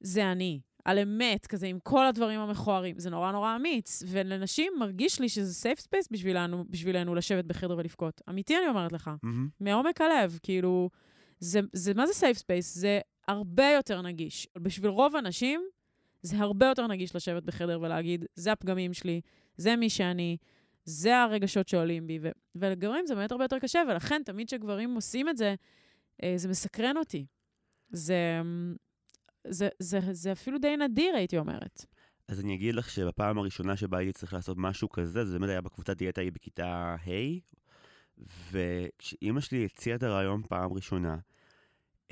[0.00, 2.98] זה אני, על אמת, כזה, עם כל הדברים המכוערים.
[2.98, 8.20] זה נורא נורא אמיץ, ולנשים מרגיש לי שזה safe space בשבילנו, בשבילנו לשבת בחדר ולבכות.
[8.30, 9.48] אמיתי אני אומרת לך, מהמם.
[9.60, 10.90] מעומק הלב, כאילו,
[11.38, 12.74] זה, זה מה זה safe space?
[12.74, 14.48] זה הרבה יותר נגיש.
[14.58, 15.60] בשביל רוב הנשים,
[16.24, 19.20] זה הרבה יותר נגיש לשבת בחדר ולהגיד, זה הפגמים שלי,
[19.56, 20.36] זה מי שאני,
[20.84, 22.18] זה הרגשות שעולים בי.
[22.22, 25.54] ו- ולגברים זה באמת הרבה יותר קשה, ולכן תמיד כשגברים עושים את זה,
[26.22, 27.26] אה, זה מסקרן אותי.
[27.90, 28.40] זה,
[29.48, 31.84] זה, זה, זה אפילו די נדיר, הייתי אומרת.
[32.28, 35.60] אז אני אגיד לך שבפעם הראשונה שבה הייתי צריך לעשות משהו כזה, זה באמת היה
[35.60, 37.10] בקבוצת דיאטה ההיא בכיתה ה',
[38.52, 41.16] וכשאימא שלי הציעה את הרעיון פעם ראשונה,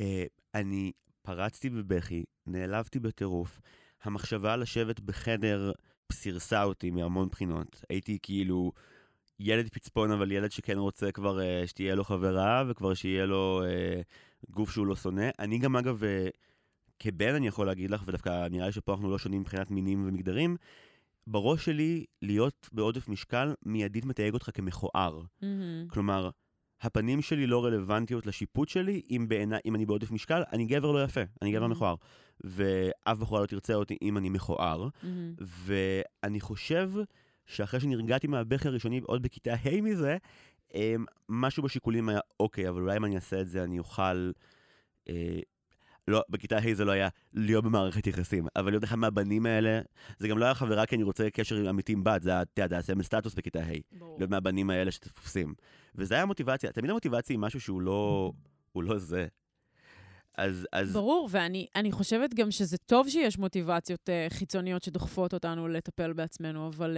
[0.00, 3.60] אה, אני פרצתי בבכי, נעלבתי בטירוף.
[4.02, 5.72] המחשבה לשבת בחדר
[6.12, 7.84] סירסה אותי מהמון בחינות.
[7.88, 8.72] הייתי כאילו
[9.40, 14.00] ילד פצפון, אבל ילד שכן רוצה כבר אה, שתהיה לו חברה, וכבר שיהיה לו אה,
[14.50, 15.30] גוף שהוא לא שונא.
[15.38, 16.28] אני גם, אגב, אה,
[16.98, 20.56] כבן אני יכול להגיד לך, ודווקא נראה לי שפה אנחנו לא שונים מבחינת מינים ומגדרים,
[21.26, 25.22] בראש שלי להיות בעודף משקל מיידית מתייג אותך כמכוער.
[25.88, 26.30] כלומר,
[26.82, 31.04] הפנים שלי לא רלוונטיות לשיפוט שלי, אם, בעיני, אם אני בעודף משקל, אני גבר לא
[31.04, 31.68] יפה, אני גבר Mhm.
[31.68, 31.94] מכוער.
[32.44, 34.88] ואף בחורה לא תרצה אותי אם אני מכוער.
[35.02, 35.34] מהמם.
[35.38, 36.90] ואני חושב
[37.46, 40.16] שאחרי שנרגעתי מהבכי הראשוני עוד בכיתה ה' מזה,
[40.74, 44.30] אמ, משהו בשיקולים היה, אוקיי, אבל אולי אם אני אעשה את זה אני אוכל...
[45.08, 45.40] אה,
[46.08, 49.80] לא, בכיתה ה' זה לא היה להיות במערכת יחסים, אבל להיות אחד מהבנים האלה,
[50.18, 52.62] זה גם לא היה חברה כי אני רוצה קשר אמיתי עם בת, זה היה, אתה
[52.62, 53.72] יודע, זה היה סמל סטטוס בכיתה ה'.
[54.18, 55.54] להיות מהבנים האלה שתופסים.
[55.94, 58.32] וזה היה מוטיבציה, תמיד המוטיבציה היא משהו שהוא לא,
[58.72, 59.26] הוא לא זה.
[60.38, 65.68] אז, אז ברור, ואני אני חושבת גם שזה טוב שיש מוטיבציות uh, חיצוניות שדוחפות אותנו
[65.68, 66.96] לטפל בעצמנו, אבל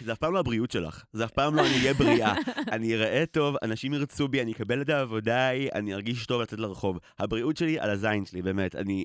[0.00, 2.34] uh, זה אף פעם לא הבריאות שלך, זה אף פעם לא אני אהיה בריאה.
[2.74, 6.58] אני אראה טוב, אנשים ירצו בי, אני אקבל את העבודה ההיא, אני ארגיש טוב לצאת
[6.58, 6.98] לרחוב.
[7.18, 8.74] הבריאות שלי על הזין שלי, באמת.
[8.74, 9.04] אני...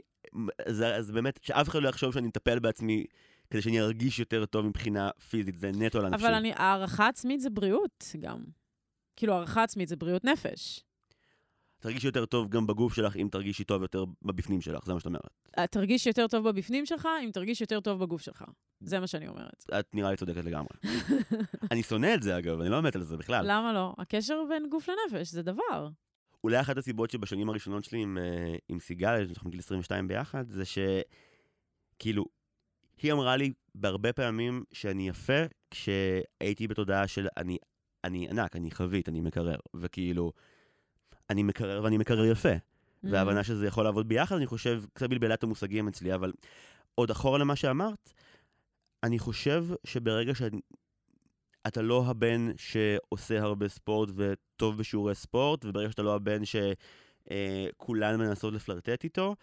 [0.67, 3.05] זה, זה באמת, שאף אחד לא יחשוב שאני מטפל בעצמי
[3.49, 6.25] כדי שאני ארגיש יותר טוב מבחינה פיזית, זה נטו על הנפשי.
[6.25, 8.43] אבל אני, הערכה עצמית זה בריאות גם.
[9.15, 10.83] כאילו, הערכה עצמית זה בריאות נפש.
[11.79, 15.05] תרגישי יותר טוב גם בגוף שלך, אם תרגישי טוב יותר בבפנים שלך, זה מה שאת
[15.05, 15.39] אומרת.
[15.63, 18.43] את תרגיש יותר טוב בבפנים שלך, אם תרגיש יותר טוב בגוף שלך.
[18.81, 19.65] זה מה שאני אומרת.
[19.79, 20.69] את נראה לי צודקת לגמרי.
[21.71, 23.45] אני שונא את זה, אגב, אני לא מת על זה בכלל.
[23.47, 23.93] למה לא?
[23.97, 25.89] הקשר בין גוף לנפש זה דבר.
[26.43, 30.63] אולי אחת הסיבות שבשנים הראשונות שלי עם, אה, עם סיגל, אנחנו מגיל 22 ביחד, זה
[30.65, 32.25] שכאילו,
[33.01, 37.57] היא אמרה לי בהרבה פעמים שאני יפה כשהייתי בתודעה של אני,
[38.03, 40.31] אני ענק, אני חבית, אני מקרר, וכאילו,
[41.29, 42.53] אני מקרר ואני מקרר יפה.
[42.53, 43.07] Mm.
[43.11, 46.33] וההבנה שזה יכול לעבוד ביחד, אני חושב, קצת בלבלה את המושגים אצלי, אבל
[46.95, 48.13] עוד אחורה למה שאמרת,
[49.03, 56.15] אני חושב שברגע שאתה לא הבן שעושה הרבה ספורט וטוב בשיעורי ספורט, וברגע שאתה לא
[56.15, 59.35] הבן שכולן מנסות לפלרטט איתו,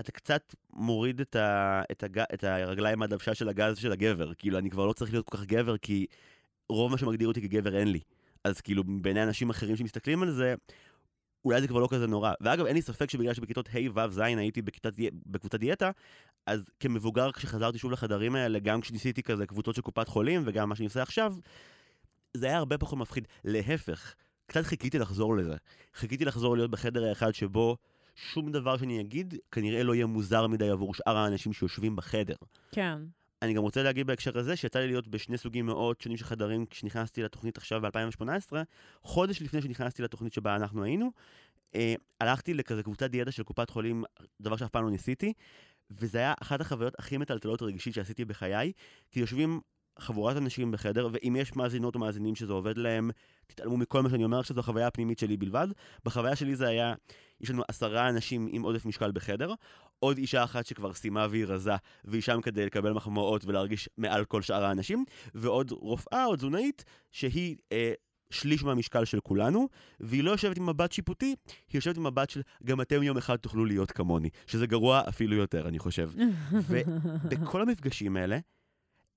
[0.00, 4.34] אתה קצת מוריד את, ה, את, הג, את הרגליים מהדוושה של הגז של הגבר.
[4.34, 6.06] כאילו, אני כבר לא צריך להיות כל כך גבר, כי
[6.68, 8.00] רוב מה שמגדיר אותי כגבר אין לי.
[8.44, 10.54] אז כאילו, בעיני אנשים אחרים שמסתכלים על זה,
[11.44, 12.32] אולי זה כבר לא כזה נורא.
[12.40, 14.92] ואגב, אין לי ספק שבגלל שבכיתות ה', ו', ז' הייתי בכיתת,
[15.26, 15.90] בקבוצת דיאטה,
[16.46, 20.74] אז כמבוגר, כשחזרתי שוב לחדרים האלה, גם כשניסיתי כזה קבוצות של קופת חולים, וגם מה
[20.74, 21.34] שאני עושה עכשיו,
[22.36, 23.28] זה היה הרבה פחות מפחיד.
[23.44, 24.14] להפך,
[24.46, 25.56] קצת חיכיתי לחזור לזה.
[25.94, 27.76] חיכיתי לחזור להיות בחדר האחד שבו
[28.14, 32.36] שום דבר שאני אגיד, כנראה לא יהיה מוזר מדי עבור שאר האנשים שיושבים בחדר.
[32.72, 32.98] כן.
[33.44, 36.66] אני גם רוצה להגיד בהקשר הזה, שיצא לי להיות בשני סוגים מאוד שונים של חדרים
[36.66, 38.52] כשנכנסתי לתוכנית עכשיו ב-2018,
[39.02, 41.10] חודש לפני שנכנסתי לתוכנית שבה אנחנו היינו,
[41.74, 44.04] אה, הלכתי לכזה קבוצת דיאטה של קופת חולים,
[44.40, 45.32] דבר שאף פעם לא ניסיתי,
[45.90, 48.72] וזה היה אחת החוויות הכי מטלטלות רגשית שעשיתי בחיי,
[49.10, 49.60] כי יושבים
[49.98, 53.10] חבורת אנשים בחדר, ואם יש מאזינות או מאזינים שזה עובד להם,
[53.46, 55.68] תתעלמו מכל מה שאני אומר עכשיו, זו החוויה הפנימית שלי בלבד.
[56.04, 56.94] בחוויה שלי זה היה,
[57.40, 59.54] יש לנו עשרה אנשים עם עודף משקל בחדר,
[59.98, 64.42] עוד אישה אחת שכבר סיימה והיא רזה, והיא שם כדי לקבל מחמאות ולהרגיש מעל כל
[64.42, 65.04] שאר האנשים,
[65.34, 67.92] ועוד רופאה או תזונאית שהיא אה,
[68.30, 69.68] שליש מהמשקל של כולנו,
[70.00, 71.34] והיא לא יושבת עם מבט שיפוטי, היא
[71.74, 75.68] יושבת עם מבט של גם אתם יום אחד תוכלו להיות כמוני, שזה גרוע אפילו יותר,
[75.68, 76.10] אני חושב.
[76.68, 78.38] ובכל המפגשים האלה,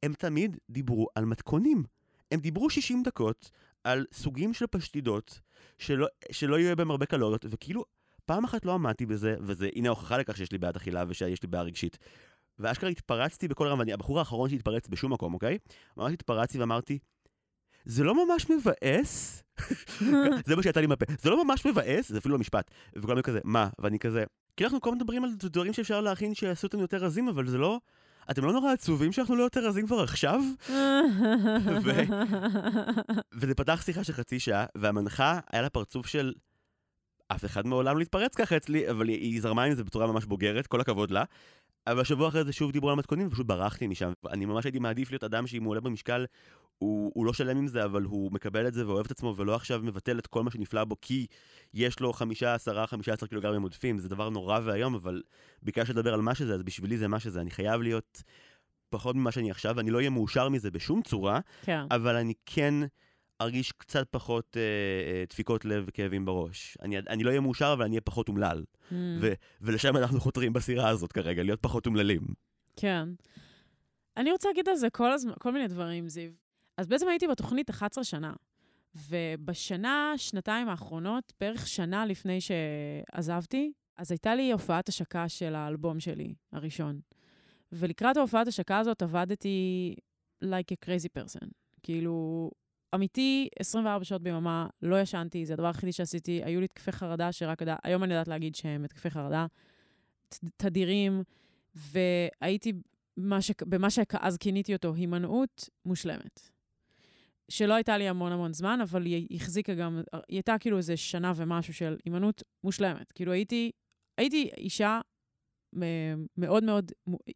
[0.04, 1.84] הם תמיד דיברו על מתכונים.
[2.32, 3.52] הם דיברו 60 דקות
[3.84, 5.40] על סוגים של פשטידות
[5.78, 7.86] שלא, שלא יהיו בהם הרבה קלוריות, וכאילו,
[8.26, 11.48] פעם אחת לא עמדתי בזה, וזה, הנה ההוכחה לכך שיש לי בעיית אכילה ושיש לי
[11.48, 11.98] בעיה רגשית.
[12.60, 15.58] ואשכרה התפרצתי בכל רם, הבחור האחרון שהתפרץ בשום מקום, אוקיי?
[15.98, 17.00] ממש התפרצתי ואמרתי,
[17.86, 19.44] זה לא ממש מבאס?
[20.48, 21.06] זה מה שיצא לי מהפה.
[21.22, 22.10] זה לא ממש מבאס?
[22.10, 22.72] זה אפילו לא משפט.
[22.96, 23.70] וכולם כזה, מה?
[23.80, 24.24] ואני כזה,
[24.58, 27.58] כי אנחנו כל הזמן מדברים על דברים שאפשר להכין שיעשו אותנו יותר רזים, אבל זה
[27.58, 27.80] לא...
[28.32, 30.42] אתם לא נורא עצובים שאנחנו לא יותר רזים כבר עכשיו?
[31.84, 31.92] ו...
[33.34, 36.34] וזה פתח שיחה של חצי שעה, והמנחה היה לה פרצוף של...
[37.28, 40.68] אף אחד מעולם לא התפרץ ככה אצלי, אבל היא זרמה עם זה בצורה ממש בוגרת,
[40.68, 41.24] כל הכבוד לה.
[41.88, 44.14] אבל בשבוע אחרי זה שוב דיברו על מתכונים, ופשוט ברחתי משם.
[44.30, 46.26] אני ממש הייתי מעדיף להיות אדם שאם הוא עולה במשקל,
[46.78, 49.56] הוא, הוא לא שלם עם זה, אבל הוא מקבל את זה ואוהב את עצמו, ולא
[49.56, 51.28] עכשיו מבטל את כל מה שנפלא בו, כי
[51.74, 54.00] יש לו חמישה, עשרה, חמישה עשר קילוגרמים עודפים.
[54.00, 55.22] זה דבר נורא ואיום, אבל
[55.62, 57.42] ביקשת לדבר על מה שזה, אז בשבילי זה מה שזה.
[57.42, 58.24] אני חייב להיות
[58.90, 61.82] פחות ממה שאני עכשיו, ואני לא אהיה מאושר מזה בשום צורה, כן.
[61.92, 62.74] אבל אני כן
[63.42, 66.78] ארגיש קצת פחות אה, אה, דפיקות לב וכאבים בראש.
[66.82, 68.64] אני, אני לא אהיה מאושר, אבל אני אהיה פחות אומלל.
[68.92, 68.94] Mm.
[69.22, 72.22] ו- ולשם אנחנו חותרים בסירה הזאת כרגע, להיות פחות אומללים.
[72.76, 73.10] כן.
[74.18, 76.32] אני רוצה להגיד על זה כל, הזמן, כל מיני דברים, זיו.
[76.78, 78.34] אז בעצם הייתי בתוכנית 11 שנה,
[78.96, 86.34] ובשנה, שנתיים האחרונות, בערך שנה לפני שעזבתי, אז הייתה לי הופעת השקה של האלבום שלי,
[86.52, 87.00] הראשון.
[87.72, 89.96] ולקראת ההופעת השקה הזאת עבדתי
[90.44, 91.48] like a crazy person.
[91.84, 92.50] כאילו,
[92.96, 96.42] אמיתי, 24 שעות ביממה, לא ישנתי, זה הדבר היחידי שעשיתי.
[96.44, 99.46] היו לי התקפי חרדה שרק יודע, היום אני יודעת להגיד שהם התקפי חרדה
[100.58, 101.24] תדירים,
[101.76, 102.74] והייתי
[103.18, 103.52] מה ש...
[103.62, 106.57] במה שאז כיניתי אותו הימנעות מושלמת.
[107.50, 111.34] שלא הייתה לי המון המון זמן, אבל היא החזיקה גם, היא הייתה כאילו איזה שנה
[111.36, 113.12] ומשהו של הימנעות מושלמת.
[113.12, 113.72] כאילו הייתי,
[114.18, 115.02] הייתי אישה
[115.76, 116.92] מ- מאוד מאוד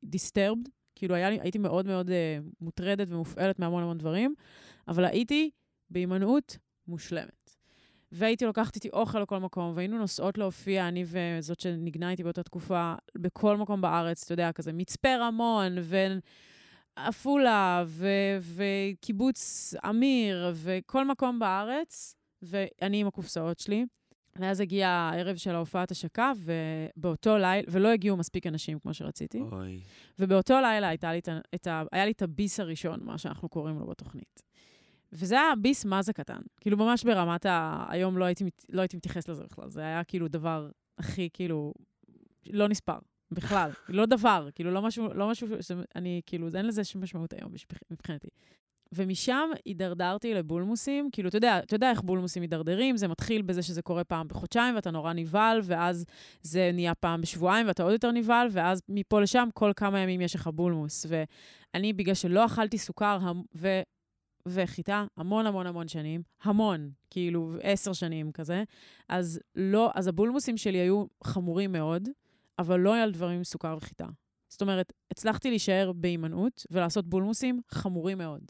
[0.06, 2.14] disturbed, כאילו לי, הייתי מאוד מאוד uh,
[2.62, 4.36] מוטרדת ומופעלת מהמון המון דברים,
[4.88, 5.50] אבל הייתי
[5.90, 7.56] בהימנעות מושלמת.
[8.12, 12.94] והייתי לוקחת איתי אוכל לכל מקום, והיינו נוסעות להופיע, אני וזאת שנגנה איתי באותה תקופה,
[13.18, 16.20] בכל מקום בארץ, אתה יודע, כזה מצפה רמון, ועפולה,
[17.86, 23.86] ו- וקיבוץ אמיר, וכל מקום בארץ, ואני עם הקופסאות שלי.
[24.36, 29.40] ואז הגיע הערב של ההופעת השקה, ובאותו לילה, ולא הגיעו מספיק אנשים כמו שרציתי.
[29.40, 29.80] אוי.
[30.20, 31.20] ובאותו לילה הייתה לי
[31.56, 34.42] את ה, היה לי את הביס הראשון, מה שאנחנו קוראים לו בתוכנית.
[35.14, 36.42] וזה היה ביס מה זה קטן.
[36.62, 37.86] כאילו, ממש ברמת ה...
[37.90, 39.70] היום לא הייתי, לא הייתי מתייחס לזה בכלל.
[39.70, 41.74] זה היה כאילו דבר הכי, כאילו,
[42.50, 42.98] לא נספר.
[43.32, 43.72] בכלל.
[43.90, 45.48] לא דבר, כאילו, לא משהו, לא משהו.
[45.96, 47.54] אני, כאילו, אין לזה שום משמעות היום
[47.92, 48.28] מבחינתי.
[48.96, 51.10] ומשם הידרדרתי לבולמוסים.
[51.12, 54.76] כאילו, אתה יודע, אתה יודע איך בולמוסים מידרדרים, זה מתחיל בזה שזה קורה פעם בחודשיים
[54.76, 56.06] ואתה נורא נבהל, ואז
[56.42, 60.36] זה נהיה פעם בשבועיים ואתה עוד יותר נבהל, ואז מפה לשם כל כמה ימים יש
[60.36, 61.06] לך בולמוס.
[61.10, 63.20] ואני, בגלל שלא אכלתי סוכר
[63.56, 63.82] ו...
[64.48, 68.64] וחיטה המון המון המון שנים, המון, כאילו עשר שנים כזה,
[69.10, 72.10] אז לא, אז הבולמוסים שלי היו חמורים מאוד,
[72.62, 74.08] אבל לא על דברים עם סוכר וחיטה.
[74.50, 78.42] זאת אומרת, הצלחתי להישאר בהימנעות ולעשות בולמוסים חמורים מאוד.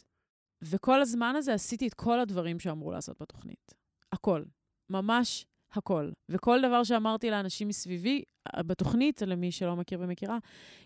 [0.62, 3.74] וכל הזמן הזה עשיתי את כל הדברים שאמרו לעשות בתוכנית.
[4.12, 4.42] הכל.
[4.90, 6.10] ממש הכל.
[6.28, 8.22] וכל דבר שאמרתי לאנשים מסביבי,
[8.58, 10.38] בתוכנית, למי שלא מכיר ומכירה,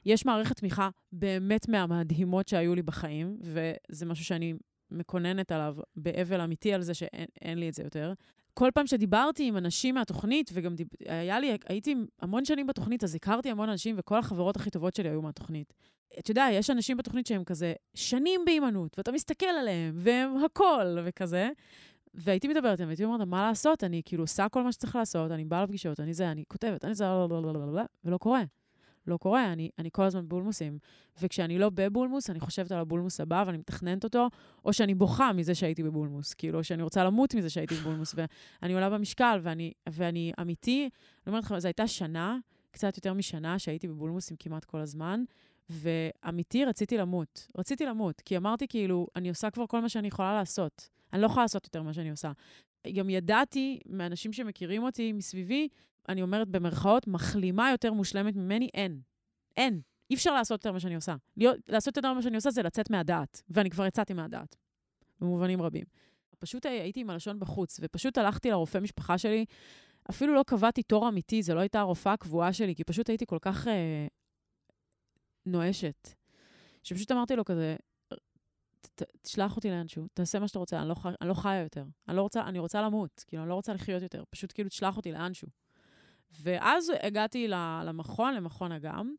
[0.05, 4.55] יש מערכת תמיכה באמת מהמדהימות שהיו לי בחיים, וזה משהו שאני
[4.91, 8.12] מקוננת עליו באבל אמיתי על זה שאין לי את זה יותר.
[8.59, 10.88] כל פעם שדיברתי עם אנשים מהתוכנית, וגם דיב...
[11.07, 15.09] היה לי, הייתי המון שנים בתוכנית, אז הכרתי המון אנשים, וכל החברות הכי טובות שלי
[15.09, 15.73] היו מהתוכנית.
[16.19, 21.51] אתה יודע, יש אנשים בתוכנית שהם כזה שנים בהימנעות, ואתה מסתכל עליהם, והם הכל, וכזה.
[22.14, 23.85] והייתי מדברת איתם, והייתי אומרת, מה לעשות?
[23.85, 26.95] אני כאילו עושה כל מה שצריך לעשות, אני באה לפגישות, אני זה, אני כותבת, אני
[26.95, 27.05] זה,
[28.05, 28.42] ולא קורה.
[29.09, 30.79] לא קורה, אני, אני כל הזמן בבולמוסים.
[31.23, 34.29] וכשאני לא בבולמוס, אני חושבת על הבולמוס הבא ואני מתכננת אותו,
[34.64, 38.14] או שאני בוכה מזה שהייתי בבולמוס, כאילו, שאני רוצה למות מזה שהייתי בבולמוס,
[38.62, 40.90] ואני עולה במשקל, ואני, ואני אמיתי, אני
[41.27, 42.38] אומרת לכם, זו הייתה שנה,
[42.71, 45.25] קצת יותר משנה, שהייתי בבולמוסים כמעט כל הזמן,
[45.71, 47.49] ואמיתי, רציתי למות.
[47.59, 50.88] רציתי למות, כי אמרתי, כאילו, אני עושה כבר כל מה שאני יכולה לעשות.
[51.12, 52.33] אני לא יכולה לעשות יותר ממה שאני עושה.
[52.95, 55.69] גם ידעתי מאנשים שמכירים אותי מסביבי,
[56.09, 59.01] אני אומרת במרכאות, מחלימה יותר מושלמת ממני, אין.
[59.57, 59.81] אין.
[60.11, 61.16] אי אפשר לעשות יותר ממה שאני עושה.
[61.37, 64.57] להיות, לעשות יותר ממה שאני עושה זה לצאת מהדעת, ואני כבר יצאתי מהדעת,
[65.21, 65.85] במובנים רבים.
[66.38, 69.45] פשוט הייתי עם הלשון בחוץ, ופשוט הלכתי לרופא משפחה שלי,
[70.11, 73.38] אפילו לא קבעתי תור אמיתי, זו לא הייתה הרופאה הקבועה שלי, כי פשוט הייתי כל
[73.40, 74.07] כך אה,
[75.47, 76.09] נואשת,
[76.83, 77.77] שפשוט אמרתי לו כזה,
[79.23, 81.85] תשלח אותי לאנשהו, תעשה מה שאתה רוצה, אני לא, אני לא חיה יותר.
[82.09, 84.25] אני לא רוצה, אני רוצה למות, כאילו, אני לא רוצה לחיות יותר.
[84.31, 85.49] פשוט כאילו, תשלח אותי לאנשהו.
[86.31, 87.49] ואז הגעתי
[87.85, 89.15] למכון, למכון אגם,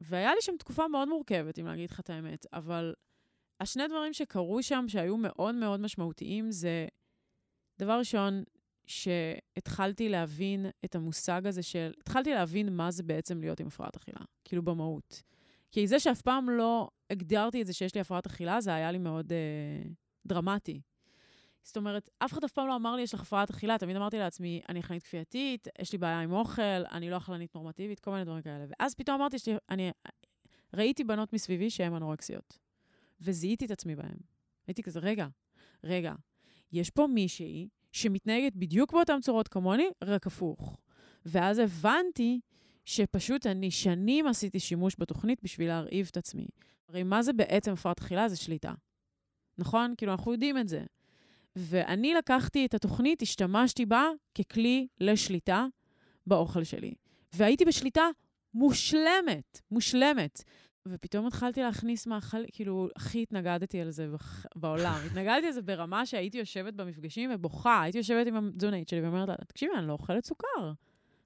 [0.00, 2.94] והיה לי שם תקופה מאוד מורכבת, אם להגיד לך את האמת, אבל
[3.60, 6.86] השני דברים שקרו שם, שהיו מאוד מאוד משמעותיים, זה,
[7.78, 8.42] דבר ראשון,
[8.86, 14.20] שהתחלתי להבין את המושג הזה של, התחלתי להבין מה זה בעצם להיות עם הפרעת אכילה,
[14.44, 15.22] כאילו במהות.
[15.72, 18.98] כי זה שאף פעם לא הגדרתי את זה שיש לי הפרעת אכילה, זה היה לי
[18.98, 19.90] מאוד אה,
[20.26, 20.80] דרמטי.
[21.62, 24.18] זאת אומרת, אף אחד אף פעם לא אמר לי, יש לך הפרעת אכילה, תמיד אמרתי
[24.18, 28.24] לעצמי, אני אכלנית כפייתית, יש לי בעיה עם אוכל, אני לא אכלנית נורמטיבית, כל מיני
[28.24, 28.64] דברים כאלה.
[28.68, 29.90] ואז פתאום אמרתי, שלי, אני
[30.74, 32.58] ראיתי בנות מסביבי שהן אנורקסיות,
[33.20, 34.16] וזיהיתי את עצמי בהן.
[34.66, 35.26] הייתי כזה, רגע,
[35.84, 36.14] רגע,
[36.72, 40.80] יש פה מישהי שמתנהגת בדיוק באותן צורות כמוני, רק הפוך.
[41.26, 42.40] ואז הבנתי
[42.84, 46.46] שפשוט אני שנים עשיתי שימוש בתוכנית בשביל להרעיב את עצמי.
[46.88, 48.28] הרי מה זה בעצם הפרעת אכילה?
[48.28, 48.72] זה שליטה.
[49.58, 49.94] נכון?
[49.96, 50.84] כאילו, אנחנו יודעים את זה.
[51.56, 55.66] ואני לקחתי את התוכנית, השתמשתי בה ככלי לשליטה
[56.26, 56.94] באוכל שלי.
[57.32, 58.04] והייתי בשליטה
[58.54, 60.42] מושלמת, מושלמת.
[60.88, 64.08] ופתאום התחלתי להכניס מאכל, כאילו, הכי התנגדתי על זה
[64.56, 65.00] בעולם.
[65.06, 67.82] התנגדתי על זה ברמה שהייתי יושבת במפגשים ובוכה.
[67.82, 70.72] הייתי יושבת עם התזונאית שלי ואומרת לה, תקשיבי, אני לא אוכלת סוכר.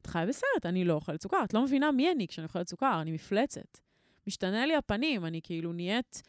[0.02, 1.44] את חיה בסרט, אני לא אוכלת סוכר.
[1.44, 3.78] את לא מבינה מי אני כשאני אוכלת סוכר, אני מפלצת.
[4.26, 6.22] משתנה לי הפנים, אני כאילו נהיית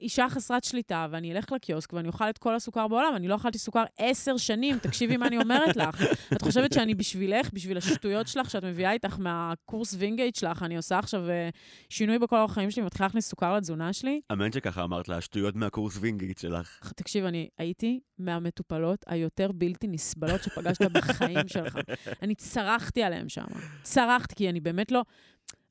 [0.00, 3.12] אישה חסרת שליטה, ואני אלך לקיוסק ואני אוכל את כל הסוכר בעולם.
[3.16, 6.02] אני לא אכלתי סוכר עשר שנים, תקשיבי מה אני אומרת לך.
[6.32, 10.98] את חושבת שאני בשבילך, בשביל השטויות שלך שאת מביאה איתך מהקורס וינגייט שלך, אני עושה
[10.98, 11.56] עכשיו uh,
[11.88, 14.20] שינוי בכל אורח חיים שלי, מתחילה להכניס סוכר לתזונה שלי?
[14.32, 16.92] אמן שככה אמרת לה, שטויות מהקורס וינגייט שלך.
[16.96, 21.78] תקשיב, אני הייתי מהמטופלות היותר בלתי נסבלות שפגשת בחיים שלך.
[22.22, 23.44] אני צרחתי עליהן שם.
[23.82, 25.02] צרחתי, כי אני באמת לא...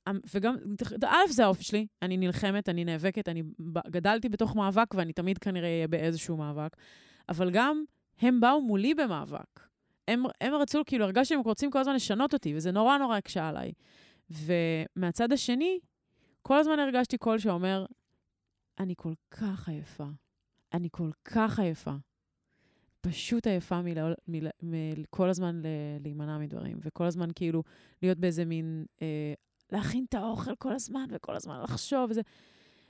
[0.10, 0.56] אמ, וגם,
[1.06, 3.44] א', זה האופי שלי, אני נלחמת, אני נאבקת, אני
[3.88, 6.78] גדלתי בתוך מאבק, ואני תמיד כנראה אהיה באיזשהו מאבק,
[7.30, 7.84] אבל גם
[8.20, 9.60] הם באו מולי במאבק.
[10.08, 13.48] הם, הם רצו, כאילו, הרגשתי שהם רוצים כל הזמן לשנות אותי, וזה נורא נורא הקשה
[13.50, 13.72] עליי.
[14.30, 15.80] ומהצד השני,
[16.42, 17.86] כל הזמן הרגשתי קול שאומר,
[18.80, 20.08] אני כל כך עייפה.
[20.74, 21.92] אני כל כך עייפה.
[23.02, 25.62] פשוט עייפה מכל מל, מל, מל, הזמן
[26.00, 27.64] להימנע מדברים, וכל הזמן כאילו
[28.02, 29.34] להיות באיזה מין אה,
[29.72, 32.22] להכין את האוכל כל הזמן, וכל הזמן לחשוב וזה.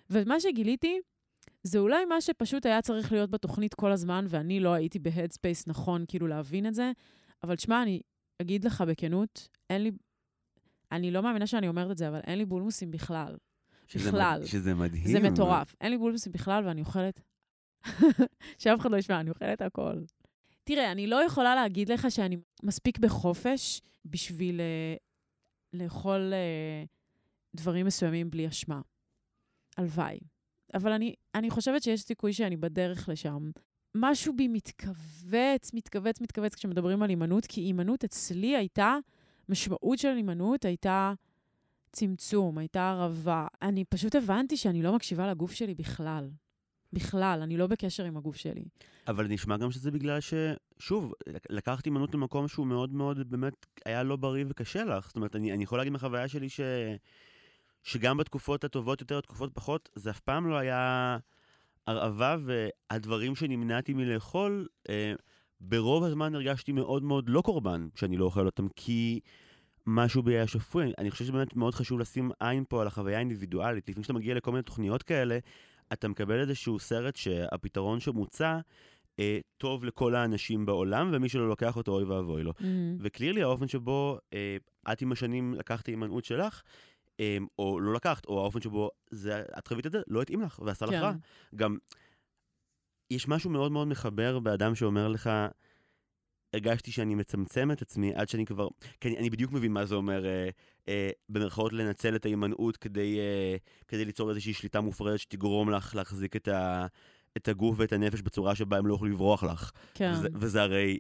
[0.10, 1.00] ומה שגיליתי,
[1.64, 5.68] זה אולי מה שפשוט היה צריך להיות בתוכנית כל הזמן, ואני לא הייתי ב headspace
[5.68, 6.92] נכון כאילו להבין את זה,
[7.44, 8.02] אבל תשמע, אני
[8.42, 9.92] אגיד לך בכנות, אין לי...
[10.92, 13.38] אני לא מאמינה שאני אומרת את זה, אבל אין לי בולמוסים בכלל.
[13.88, 14.40] שזה בכלל.
[14.42, 14.46] מד...
[14.46, 15.08] שזה מדהים.
[15.08, 15.76] זה מטורף.
[15.82, 17.22] אין לי בולמוסים בכלל, ואני אוכלת...
[18.60, 19.94] שאף אחד לא ישמע, אני אוכלת הכל.
[20.64, 25.07] תראה, אני לא יכולה להגיד לך שאני מספיק בחופש בשביל uh,
[25.74, 26.84] לאכול אה,
[27.56, 28.82] דברים מסוימים בלי אשמה.
[29.78, 30.20] הלוואי.
[30.74, 33.52] אבל אני, אני חושבת שיש סיכוי שאני בדרך לשם.
[33.96, 38.98] משהו בי מתכווץ, מתכווץ, מתכווץ כשמדברים על הימנעות, כי הימנעות אצלי הייתה,
[39.50, 41.14] משמעות של הימנעות הייתה
[41.92, 43.48] צמצום, הייתה ערבה.
[43.62, 46.30] אני פשוט הבנתי שאני לא מקשיבה לגוף שלי בכלל.
[46.94, 48.64] בכלל, אני לא בקשר עם הגוף שלי.
[49.08, 50.34] אבל נשמע גם שזה בגלל ש...
[50.80, 51.14] שוב,
[51.50, 55.08] לקחתי הימנעות למקום שהוא מאוד מאוד, באמת, היה לא בריא וקשה לך.
[55.08, 56.60] זאת אומרת, אני, אני יכול להגיד מהחוויה שלי ש...
[57.84, 61.18] שגם בתקופות הטובות יותר, התקופות פחות, זה אף פעם לא היה
[61.88, 65.14] הרעבה, והדברים שנמנעתי מלאכול, אה,
[65.62, 69.20] ברוב הזמן הרגשתי מאוד מאוד לא קורבן כשאני לא אוכל אותם, כי
[69.86, 70.92] משהו בי היה שפוי.
[70.98, 73.90] אני חושב שבאמת מאוד חשוב לשים עין פה על החוויה האינדיבידואלית.
[73.90, 75.40] לפני שאתה מגיע לכל מיני תוכניות כאלה,
[75.94, 78.60] אתה מקבל איזשהו סרט שהפתרון שמוצע
[79.20, 82.52] אה, טוב לכל האנשים בעולם, ומי שלא לוקח אותו, אוי ואבוי לו.
[82.52, 82.64] Mm-hmm.
[83.00, 84.58] וקלירלי, האופן שבו אה,
[84.92, 86.62] את עם השנים לקחת הימנעות שלך,
[87.20, 90.60] אה, או לא לקחת, או האופן שבו זה, את חווית את זה, לא התאים לך
[90.60, 90.94] ועשה כן.
[90.94, 91.14] לך רע.
[91.56, 91.78] גם,
[93.12, 95.30] יש משהו מאוד מאוד מחבר באדם שאומר לך,
[96.54, 98.68] הרגשתי שאני מצמצם את עצמי עד שאני כבר...
[99.02, 100.50] כי אני, אני בדיוק מבין מה זה אומר, אה,
[100.88, 103.56] אה, במרכאות לנצל את ההימנעות כדי, אה,
[103.88, 106.86] כדי ליצור איזושהי שליטה מופרדת שתגרום לך להחזיק את, ה,
[107.38, 109.72] את הגוף ואת הנפש בצורה שבה הם לא יוכלו לברוח לך.
[109.94, 110.12] כן.
[110.14, 111.00] וזה, וזה הרי...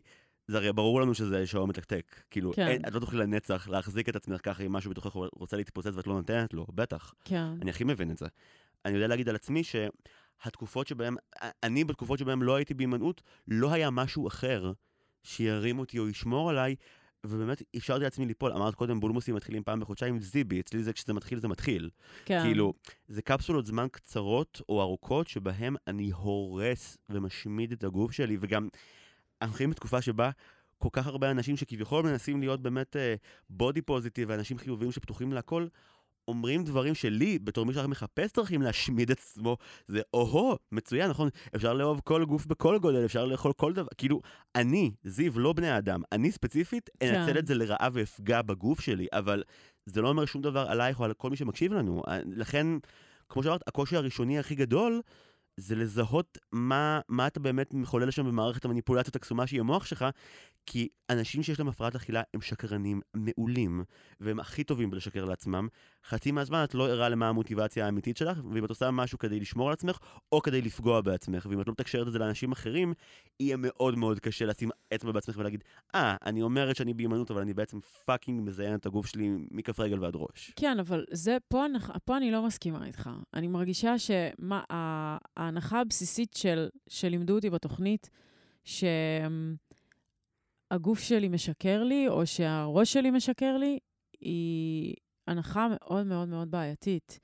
[0.49, 2.15] זה הרי ברור לנו שזה שעון מתקתק.
[2.31, 2.67] כאילו, כן.
[2.67, 6.07] אין, את לא תוכלי לנצח להחזיק את עצמך ככה אם משהו בתוכך רוצה להתפוצץ ואת
[6.07, 7.13] לא נותנת לו, בטח.
[7.23, 7.45] כן.
[7.61, 8.25] אני הכי מבין את זה.
[8.85, 11.15] אני יודע להגיד על עצמי שהתקופות שבהן,
[11.63, 14.71] אני בתקופות שבהן לא הייתי בהימנעות, לא היה משהו אחר
[15.27, 16.75] שירים אותי או ישמור עליי,
[17.25, 18.51] ובאמת אפשרתי לעצמי ליפול.
[18.51, 21.89] אמרת קודם, בולמוסים מתחילים פעם בחודשיים, זיבי, אצלי זה כשזה מתחיל, זה מתחיל.
[22.25, 22.41] כן.
[22.43, 22.73] כאילו,
[23.07, 28.67] זה קפסולות זמן קצרות או ארוכות, שבהן אני הורס ומשמיד את הגוף שלי, וגם,
[29.41, 30.29] אנחנו חיים בתקופה שבה
[30.77, 32.95] כל כך הרבה אנשים שכביכול מנסים להיות באמת
[33.49, 35.67] בודי uh, פוזיטיב, ואנשים חיוביים שפתוחים להכל,
[36.27, 39.57] אומרים דברים שלי, בתור מי שרק מחפש דרכים להשמיד את עצמו,
[39.87, 41.29] זה או-הו, מצוין, נכון?
[41.55, 43.87] אפשר לאהוב כל גוף בכל גודל, אפשר לאכול כל דבר.
[43.97, 44.21] כאילו,
[44.55, 47.37] אני, זיו, לא בני אדם, אני ספציפית אנצל כן.
[47.37, 49.43] את זה לרעה ואפגע בגוף שלי, אבל
[49.85, 52.01] זה לא אומר שום דבר עלייך או על כל מי שמקשיב לנו.
[52.25, 52.67] לכן,
[53.29, 55.01] כמו שאמרת, הקושי הראשוני הכי גדול,
[55.57, 60.05] זה לזהות מה, מה אתה באמת מחולל שם במערכת המניפולציות הקסומה שהיא המוח שלך,
[60.67, 63.83] כי אנשים שיש להם הפרעת אכילה הם שקרנים מעולים,
[64.19, 65.67] והם הכי טובים בלשקר לעצמם.
[66.05, 69.67] חצי מהזמן את לא ערה למה המוטיבציה האמיתית שלך, ואם את עושה משהו כדי לשמור
[69.67, 69.97] על עצמך,
[70.31, 72.93] או כדי לפגוע בעצמך, ואם את לא מתקשרת את זה לאנשים אחרים,
[73.39, 75.63] יהיה מאוד מאוד קשה לשים אצבע בעצמך ולהגיד,
[75.95, 79.79] אה, ah, אני אומרת שאני בהימנעות, אבל אני בעצם פאקינג מזיין את הגוף שלי מכף
[79.79, 80.51] רגל ועד ראש.
[80.55, 81.65] כן, אבל זה, פה,
[82.05, 83.09] פה אני לא מסכימה איתך.
[83.33, 88.09] אני מרגישה שההנחה הבסיסית של, שלימדו אותי בתוכנית,
[88.63, 88.83] ש...
[90.71, 93.79] הגוף שלי משקר לי, או שהראש שלי משקר לי,
[94.19, 94.95] היא
[95.27, 97.19] הנחה מאוד מאוד מאוד בעייתית.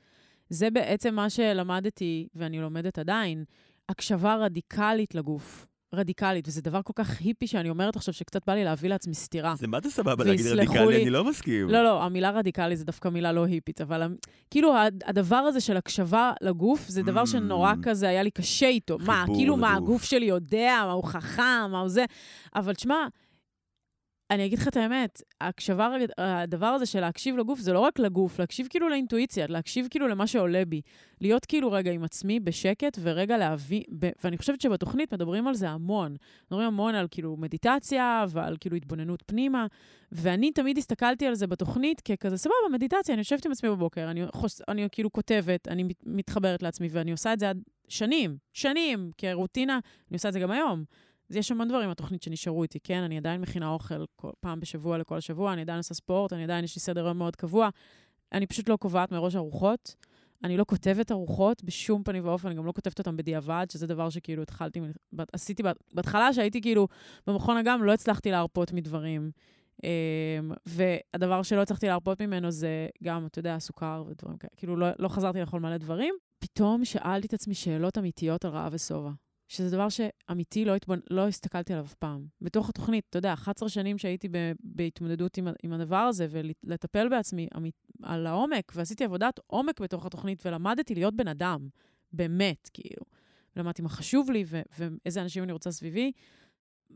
[0.49, 3.43] זה בעצם מה שלמדתי, ואני לומדת עדיין,
[3.89, 5.67] הקשבה רדיקלית לגוף.
[5.93, 9.55] רדיקלית, וזה דבר כל כך היפי שאני אומרת עכשיו, שקצת בא לי להביא לעצמי סתירה.
[9.55, 10.87] זה מה זה סבבה להגיד רדיקלי?
[10.87, 11.01] לי...
[11.01, 11.69] אני לא מסכים.
[11.69, 14.15] לא, לא, המילה רדיקלי זה דווקא מילה לא היפית, אבל
[14.51, 14.73] כאילו
[15.05, 17.83] הדבר הזה של הקשבה לגוף, זה דבר שנורא mm.
[17.83, 18.97] כזה, היה לי קשה איתו.
[18.99, 22.05] מה, כאילו, מה, הגוף שלי יודע, מה, הוא חכם, מה הוא זה.
[22.55, 23.07] אבל תשמע,
[24.33, 28.39] אני אגיד לך את האמת, ההקשבה, הדבר הזה של להקשיב לגוף, זה לא רק לגוף,
[28.39, 30.81] להקשיב כאילו לאינטואיציה, להקשיב כאילו למה שעולה בי.
[31.21, 35.69] להיות כאילו רגע עם עצמי בשקט ורגע להבין, ב, ואני חושבת שבתוכנית מדברים על זה
[35.69, 36.15] המון.
[36.45, 39.67] מדברים המון על כאילו מדיטציה ועל כאילו התבוננות פנימה,
[40.11, 44.21] ואני תמיד הסתכלתי על זה בתוכנית ככזה, סבבה, מדיטציה, אני יושבת עם עצמי בבוקר, אני,
[44.35, 49.79] חוש, אני כאילו כותבת, אני מתחברת לעצמי, ואני עושה את זה עד שנים, שנים, כרוטינה,
[50.09, 50.83] אני עושה את זה גם היום.
[51.29, 53.03] אז יש המון דברים בתוכנית שנשארו איתי, כן?
[53.03, 56.63] אני עדיין מכינה אוכל כל, פעם בשבוע לכל השבוע, אני עדיין עושה ספורט, אני עדיין,
[56.65, 57.69] יש לי סדר יום מאוד קבוע.
[58.31, 59.95] אני פשוט לא קובעת מראש ארוחות.
[60.43, 64.09] אני לא כותבת ארוחות בשום פנים ואופן, אני גם לא כותבת אותן בדיעבד, שזה דבר
[64.09, 64.79] שכאילו התחלתי,
[65.33, 65.63] עשיתי
[65.93, 66.87] בהתחלה שהייתי כאילו
[67.27, 69.31] במכון אגם, לא הצלחתי להרפות מדברים.
[69.83, 74.51] אמ, והדבר שלא הצלחתי להרפות ממנו זה גם, אתה יודע, סוכר ודברים כאלה.
[74.57, 76.13] כאילו, לא, לא חזרתי לאכול מלא דברים.
[76.39, 79.11] פתאום שאלתי את עצמי שאלות אמיתיות על רעב ושובע.
[79.53, 80.99] שזה דבר שאמיתי לא, התבונ...
[81.09, 82.25] לא הסתכלתי עליו אף פעם.
[82.41, 84.51] בתוך התוכנית, אתה יודע, 11 שנים שהייתי ב...
[84.59, 87.75] בהתמודדות עם, עם הדבר הזה ולטפל בעצמי אמית...
[88.03, 91.67] על העומק, ועשיתי עבודת עומק בתוך התוכנית ולמדתי להיות בן אדם,
[92.13, 93.05] באמת, כאילו.
[93.55, 94.61] למדתי מה חשוב לי ו...
[94.79, 96.11] ואיזה אנשים אני רוצה סביבי.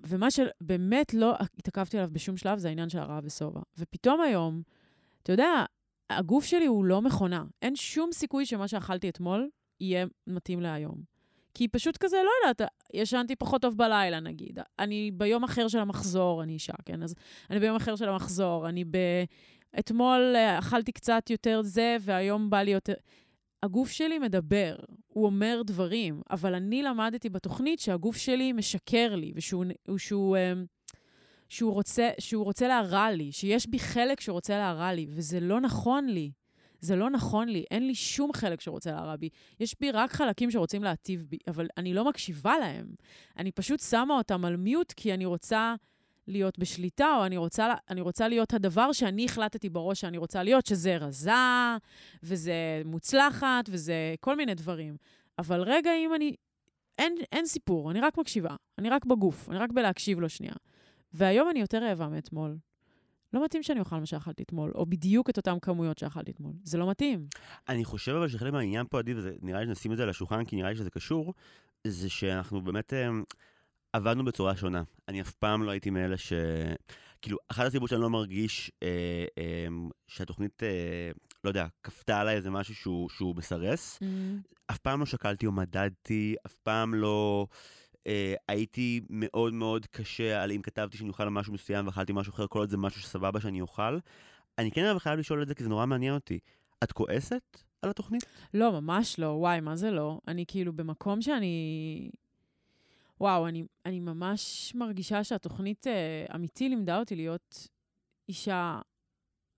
[0.05, 3.61] ומה שבאמת לא התעכבתי עליו בשום שלב זה העניין של הרעב ושובע.
[3.77, 4.61] ופתאום היום,
[5.23, 5.65] אתה יודע,
[6.09, 7.43] הגוף שלי הוא לא מכונה.
[7.61, 9.49] אין שום סיכוי שמה שאכלתי אתמול
[9.79, 11.16] יהיה מתאים להיום.
[11.57, 14.59] כי פשוט כזה, לא יודעת, ישנתי פחות טוב בלילה, נגיד.
[14.79, 17.03] אני ביום אחר של המחזור, אני אישה, כן?
[17.03, 17.15] אז
[17.49, 18.97] אני ביום אחר של המחזור, אני ב...
[19.79, 22.93] אתמול אה, אכלתי קצת יותר זה, והיום בא לי יותר...
[23.63, 24.75] הגוף שלי מדבר,
[25.07, 29.65] הוא אומר דברים, אבל אני למדתי בתוכנית שהגוף שלי משקר לי, ושהוא
[29.97, 30.65] שהוא, אמ,
[31.49, 36.05] שהוא רוצה, שהוא רוצה להרע לי, שיש בי חלק שרוצה להרע לי, וזה לא נכון
[36.05, 36.31] לי.
[36.79, 39.29] זה לא נכון לי, אין לי שום חלק שרוצה להרע בי.
[39.59, 42.87] יש בי רק חלקים שרוצים להטיב בי, אבל אני לא מקשיבה להם.
[43.37, 45.75] אני פשוט שמה אותם על מיוט כי אני רוצה
[46.27, 50.65] להיות בשליטה, או אני רוצה, אני רוצה להיות הדבר שאני החלטתי בראש שאני רוצה להיות,
[50.65, 51.31] שזה רזה,
[52.23, 54.97] וזה מוצלחת, וזה כל מיני דברים.
[55.39, 56.35] אבל רגע, אם אני...
[56.97, 58.55] אין, אין סיפור, אני רק מקשיבה.
[58.77, 60.53] אני רק בגוף, אני רק בלהקשיב לו שנייה.
[61.13, 62.57] והיום אני יותר רעבה מאתמול.
[63.33, 66.53] לא מתאים שאני אוכל מה שאכלתי אתמול, או בדיוק את אותן כמויות שאכלתי אתמול.
[66.63, 67.27] זה לא מתאים.
[67.69, 70.55] אני חושב אבל שחלק מהעניין פה, עדי, ונראה לי שנשים את זה על השולחן, כי
[70.55, 71.33] נראה לי שזה קשור,
[71.87, 73.09] זה שאנחנו באמת אה,
[73.93, 74.83] עבדנו בצורה שונה.
[75.07, 76.33] אני אף פעם לא הייתי מאלה ש...
[77.21, 79.67] כאילו, אחת הסיבות שאני לא מרגיש אה, אה,
[80.07, 81.11] שהתוכנית, אה,
[81.43, 84.55] לא יודע, כפתה עליי איזה משהו שהוא, שהוא מסרס, mm-hmm.
[84.71, 87.47] אף פעם לא שקלתי או מדדתי, אף פעם לא...
[88.07, 92.47] אה, הייתי מאוד מאוד קשה על אם כתבתי שאני אוכל משהו מסוים ואכלתי משהו אחר,
[92.47, 93.99] כל עוד זה משהו שסבבה שאני אוכל.
[94.57, 96.39] אני כן אבל חייב לשאול את זה כי זה נורא מעניין אותי.
[96.83, 98.25] את כועסת על התוכנית?
[98.53, 99.25] לא, ממש לא.
[99.25, 100.19] וואי, מה זה לא?
[100.27, 102.09] אני כאילו במקום שאני...
[103.21, 107.67] וואו, אני, אני ממש מרגישה שהתוכנית אה, אמיתי לימדה אותי להיות
[108.29, 108.79] אישה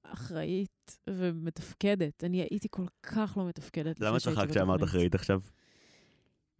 [0.03, 2.23] אחראית ומתפקדת.
[2.23, 3.99] אני הייתי כל כך לא מתפקדת.
[3.99, 5.41] למה צחקת שאמרת אחראית עכשיו?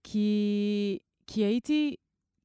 [0.04, 1.00] כי
[1.32, 1.96] כי הייתי,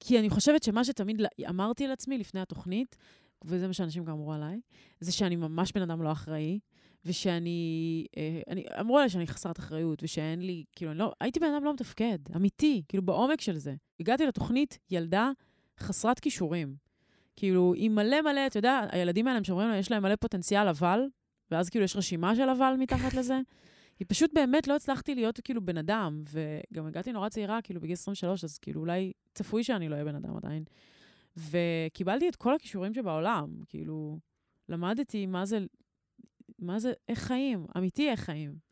[0.01, 2.97] כי אני חושבת שמה שתמיד אמרתי לעצמי לפני התוכנית,
[3.45, 4.61] וזה מה שאנשים גם אמרו עליי,
[5.01, 6.59] זה שאני ממש בן אדם לא אחראי,
[7.05, 11.55] ושאני, אה, אני, אמרו עליי שאני חסרת אחריות, ושאין לי, כאילו, אני לא, הייתי בן
[11.55, 13.75] אדם לא מתפקד, אמיתי, כאילו, בעומק של זה.
[14.01, 15.31] הגעתי לתוכנית ילדה
[15.81, 16.77] חסרת כישורים.
[17.37, 21.01] כאילו, היא מלא מלא, אתה יודע, הילדים האלה, שאומרים להם, יש להם מלא פוטנציאל אבל,
[21.51, 23.41] ואז כאילו יש רשימה של אבל מתחת לזה.
[23.97, 27.93] כי פשוט באמת לא הצלחתי להיות כאילו בן אדם, וגם הגעתי נורא צעירה, כאילו בגיל
[27.93, 30.65] 23, אז כאילו אולי צפוי שאני לא אהיה בן אדם עדיין.
[31.37, 34.19] וקיבלתי את כל הכישורים שבעולם, כאילו,
[34.69, 35.59] למדתי מה זה,
[36.59, 38.64] מה זה, איך חיים, אמיתי איך חיים.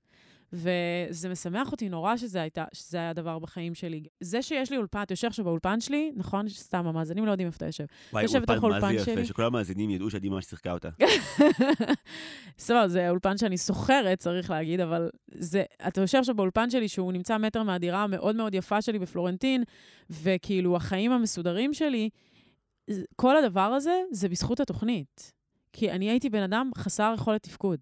[0.52, 4.04] וזה משמח אותי נורא שזה, הייתה, שזה היה דבר בחיים שלי.
[4.20, 6.48] זה שיש לי אולפן, אתה יושב עכשיו באולפן שלי, נכון?
[6.48, 7.84] סתם, המאזינים לא יודעים איפה אתה יושב.
[8.12, 10.88] וואי, אולפן מה זה יפה, שכל המאזינים ידעו שעדי ממש שיחקה אותה.
[12.58, 17.12] סבבה, זה אולפן שאני שוכרת, צריך להגיד, אבל זה, אתה יושב עכשיו באולפן שלי, שהוא
[17.12, 19.62] נמצא מטר מהדירה המאוד מאוד יפה שלי בפלורנטין,
[20.10, 22.08] וכאילו, החיים המסודרים שלי,
[23.16, 25.32] כל הדבר הזה זה בזכות התוכנית.
[25.72, 27.80] כי אני הייתי בן אדם חסר יכולת תפקוד.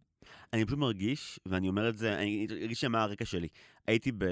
[0.52, 3.48] אני פשוט מרגיש, ואני אומר את זה, אני ארגיש מה הרקע שלי.
[3.86, 4.24] הייתי, ב...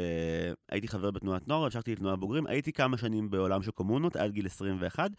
[0.68, 4.46] הייתי חבר בתנועת נוער, המשכתי לתנועה בוגרים, הייתי כמה שנים בעולם של קומונות, עד גיל
[4.46, 5.10] 21,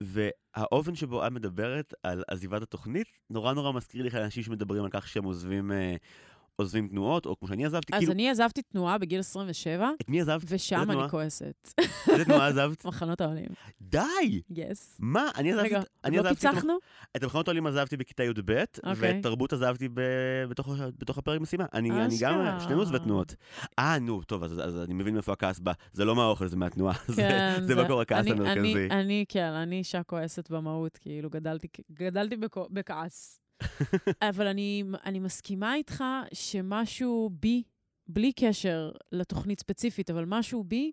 [0.00, 5.08] והאופן שבו את מדברת על עזיבת התוכנית, נורא נורא מזכיר לי אנשים שמדברים על כך
[5.08, 5.70] שהם עוזבים...
[6.60, 8.12] עוזבים תנועות, או כמו שאני עזבתי, אז כאילו...
[8.12, 9.90] אז אני עזבתי תנועה בגיל 27.
[10.00, 10.42] את מי עזבת?
[10.46, 11.74] ושם אני כועסת.
[12.08, 12.84] איזה תנועה עזבת?
[12.88, 13.48] מחנות העולים.
[13.80, 14.42] די!
[14.50, 14.96] Yes.
[14.98, 15.30] מה?
[15.36, 15.68] אני עזבתי...
[15.68, 16.78] רגע, לא פיצחנו?
[17.16, 18.64] את המחנות העולים עזבתי בכיתה י"ב, אוקיי.
[18.96, 19.88] ואת תרבות עזבתי
[20.98, 21.66] בתוך הפרק משימה.
[21.74, 21.88] אני
[22.20, 22.60] גם...
[22.60, 23.34] שנינו עוזבי תנועות.
[23.78, 25.72] אה, נו, טוב, אז אני מבין מאיפה הכעס בא.
[25.92, 26.94] זה לא מהאוכל, זה מהתנועה.
[27.16, 28.88] כן, זה מקור הכעס המרכזי.
[28.90, 31.30] אני, כן, אני אישה כועסת במהות, כאילו,
[31.90, 32.36] גדלתי
[32.70, 33.47] בכעס.
[34.30, 37.62] אבל אני, אני מסכימה איתך שמשהו בי,
[38.08, 40.92] בלי קשר לתוכנית ספציפית, אבל משהו בי,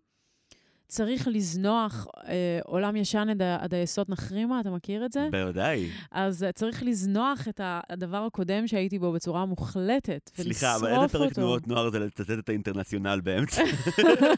[0.88, 5.28] צריך לזנוח אה, עולם ישן עד, עד היסוד נחרימה, אתה מכיר את זה?
[5.32, 5.90] בוודאי.
[6.12, 10.60] אז uh, צריך לזנוח את הדבר הקודם שהייתי בו בצורה מוחלטת, ולשרוף אותו.
[10.60, 13.64] סליחה, אבל איזה פרק תנועות נוער זה לצטט את האינטרנציונל באמצע?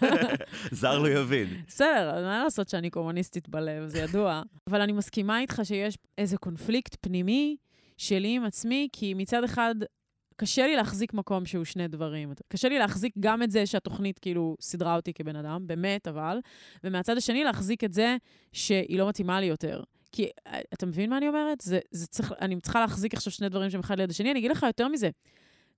[0.71, 1.47] זר לא יבין.
[1.67, 4.41] בסדר, מה לעשות שאני קומוניסטית בלב, זה ידוע.
[4.67, 7.57] אבל אני מסכימה איתך שיש איזה קונפליקט פנימי
[7.97, 9.75] שלי עם עצמי, כי מצד אחד,
[10.35, 12.33] קשה לי להחזיק מקום שהוא שני דברים.
[12.47, 16.39] קשה לי להחזיק גם את זה שהתוכנית כאילו סידרה אותי כבן אדם, באמת, אבל,
[16.83, 18.17] ומהצד השני להחזיק את זה
[18.53, 19.83] שהיא לא מתאימה לי יותר.
[20.11, 20.29] כי,
[20.73, 21.61] אתה מבין מה אני אומרת?
[21.61, 24.31] זה, זה צריך, אני צריכה להחזיק עכשיו שני דברים שהם אחד ליד השני.
[24.31, 25.09] אני אגיד לך יותר מזה.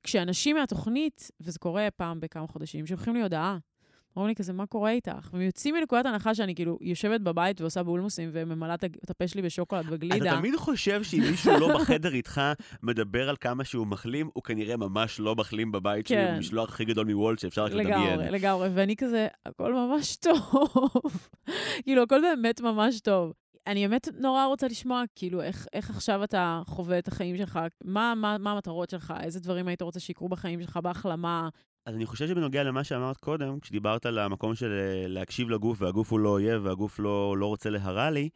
[0.03, 3.57] כשאנשים מהתוכנית, וזה קורה פעם בכמה חודשים, שולחים לי הודעה,
[4.19, 5.29] אומרים לי כזה, מה קורה איתך?
[5.33, 9.85] והם יוצאים מנקודת הנחה שאני כאילו יושבת בבית ועושה בולמוסים וממלאה את הפה שלי בשוקולד
[9.89, 10.29] וגלידה.
[10.29, 12.41] אתה תמיד חושב שאם מישהו לא בחדר איתך
[12.83, 16.27] מדבר על כמה שהוא מחלים, הוא כנראה ממש לא מחלים בבית כן.
[16.29, 18.19] שלו, משלוח הכי גדול מוולט שאפשר רק לדמיין.
[18.19, 21.09] לגמרי, לגמרי, ואני כזה, הכל ממש טוב.
[21.83, 23.33] כאילו, הכל באמת ממש טוב.
[23.67, 28.13] אני באמת נורא רוצה לשמוע, כאילו, איך, איך עכשיו אתה חווה את החיים שלך, מה,
[28.15, 31.49] מה, מה המטרות שלך, איזה דברים היית רוצה שיקרו בחיים שלך בהחלמה,
[31.85, 36.11] אז אני חושב שבנוגע למה שאמרת קודם, כשדיברת על המקום של אה, להקשיב לגוף, והגוף
[36.11, 38.29] הוא לא אויב, והגוף לא, לא רוצה להרע לי,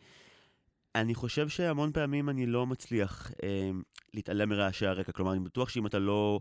[0.96, 3.72] אני חושב שהמון פעמים אני לא מצליח אה,
[4.14, 5.12] להתעלם מרעשי הרקע.
[5.12, 6.40] כלומר, אני בטוח שאם אתה לא...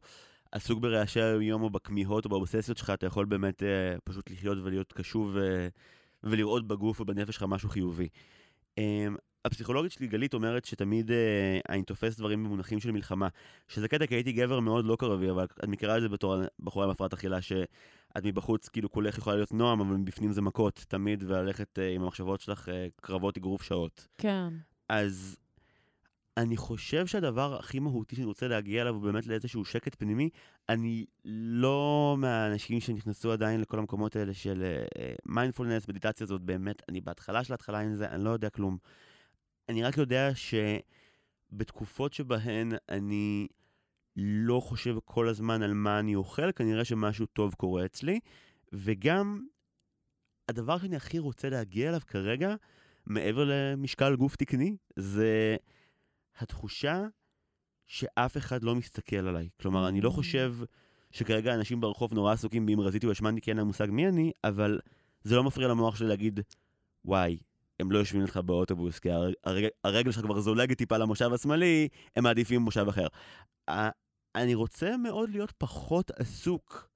[0.52, 4.92] עסוק ברעשי היום או בכמיהות או באובססיות שלך, אתה יכול באמת uh, פשוט לחיות ולהיות
[4.92, 5.40] קשוב uh,
[6.24, 8.08] ולראות בגוף ובנפש שלך משהו חיובי.
[8.80, 11.14] Um, הפסיכולוגית שלי, גלית, אומרת שתמיד uh,
[11.68, 13.28] אני תופס דברים במונחים של מלחמה.
[13.68, 16.84] שזה קטע, כי הייתי גבר מאוד לא קרבי, אבל את מכירה את זה בתור בחורה
[16.84, 21.24] עם הפרעת אכילה, שאת מבחוץ, כאילו כולך יכולה להיות נועם, אבל מבפנים זה מכות תמיד,
[21.26, 24.08] וללכת uh, עם המחשבות שלך uh, קרבות אגרוף שעות.
[24.18, 24.48] כן.
[24.88, 25.36] אז
[26.36, 30.30] אני חושב שהדבר הכי מהותי שאני רוצה להגיע אליו הוא באמת לאיזשהו שקט פנימי.
[30.68, 34.82] אני לא מהאנשים שנכנסו עדיין לכל המקומות האלה של
[35.26, 38.78] מיינדפולנס, uh, מדיטציה הזאת, באמת, אני בהתחלה של ההתחלה עם זה, אני לא יודע כלום.
[39.68, 40.30] אני רק יודע
[41.52, 43.46] שבתקופות שבהן אני
[44.16, 48.20] לא חושב כל הזמן על מה אני אוכל, כנראה שמשהו טוב קורה אצלי,
[48.72, 49.46] וגם
[50.48, 52.54] הדבר שאני הכי רוצה להגיע אליו כרגע,
[53.06, 55.56] מעבר למשקל גוף תקני, זה
[56.38, 57.06] התחושה
[57.86, 59.48] שאף אחד לא מסתכל עליי.
[59.60, 60.12] כלומר, אני לא mm.
[60.12, 60.54] חושב
[61.10, 64.32] שכרגע אנשים ברחוב נורא עסוקים באם רזיתי או השמנתי, כי אין להם מושג מי אני,
[64.44, 64.80] אבל
[65.22, 66.40] זה לא מפריע למוח שלי להגיד,
[67.04, 67.38] וואי,
[67.80, 69.08] הם לא יושבים איתך באוטובוס, כי
[69.44, 73.06] הרגל, הרגל שלך כבר זולגת טיפה למושב השמאלי, הם מעדיפים מושב אחר.
[74.34, 76.88] אני רוצה מאוד להיות פחות עסוק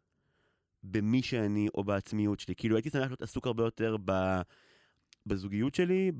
[0.82, 2.54] במי שאני או בעצמיות שלי.
[2.54, 4.40] כאילו, הייתי שמח להיות עסוק הרבה יותר ב...
[5.26, 6.12] בזוגיות שלי,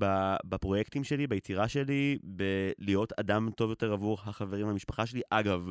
[0.45, 5.21] בפרויקטים שלי, ביצירה שלי, בלהיות אדם טוב יותר עבור החברים והמשפחה שלי.
[5.31, 5.71] אגב,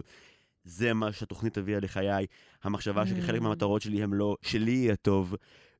[0.63, 2.25] זה מה שהתוכנית הביאה לחיי.
[2.63, 3.43] המחשבה שחלק mm.
[3.43, 5.35] מהמטרות שלי הם לא שלי יהיה טוב.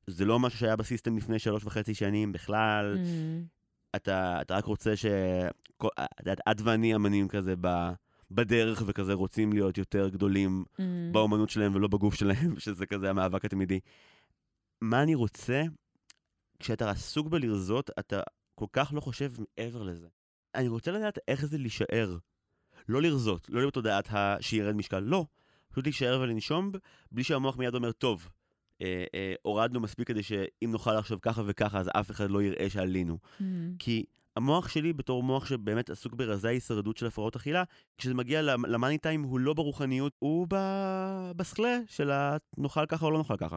[0.06, 2.96] זה לא משהו שהיה בסיסטם לפני שלוש וחצי שנים בכלל.
[2.96, 3.96] Mm.
[3.96, 5.06] אתה, אתה רק רוצה ש...
[6.32, 7.68] את את ואני אמנים כזה ב...
[8.30, 10.82] בדרך וכזה רוצים להיות יותר גדולים mm.
[11.12, 13.80] באומנות שלהם ולא בגוף שלהם, שזה כזה המאבק התמידי.
[14.80, 15.62] מה אני רוצה?
[16.58, 18.20] כשאתה עסוק בלרזות, אתה
[18.54, 20.08] כל כך לא חושב מעבר לזה.
[20.54, 22.16] אני רוצה לדעת איך זה להישאר.
[22.88, 24.08] לא לרזות, לא להיות תודעת
[24.40, 25.26] שירד משקל, לא.
[25.68, 26.70] פשוט להישאר ולנשום
[27.12, 28.28] בלי שהמוח מיד אומר, טוב,
[28.82, 32.70] אה, אה, הורדנו מספיק כדי שאם נוכל עכשיו ככה וככה, אז אף אחד לא יראה
[32.70, 33.18] שעלינו.
[33.40, 33.42] Mm.
[33.78, 34.04] כי
[34.36, 37.62] המוח שלי, בתור מוח שבאמת עסוק ברזי ההישרדות של הפרעות אכילה,
[37.98, 40.46] כשזה מגיע למאני טיים, הוא לא ברוחניות, הוא
[41.36, 43.56] בסכלה של הנאכל ככה או לא נאכל ככה.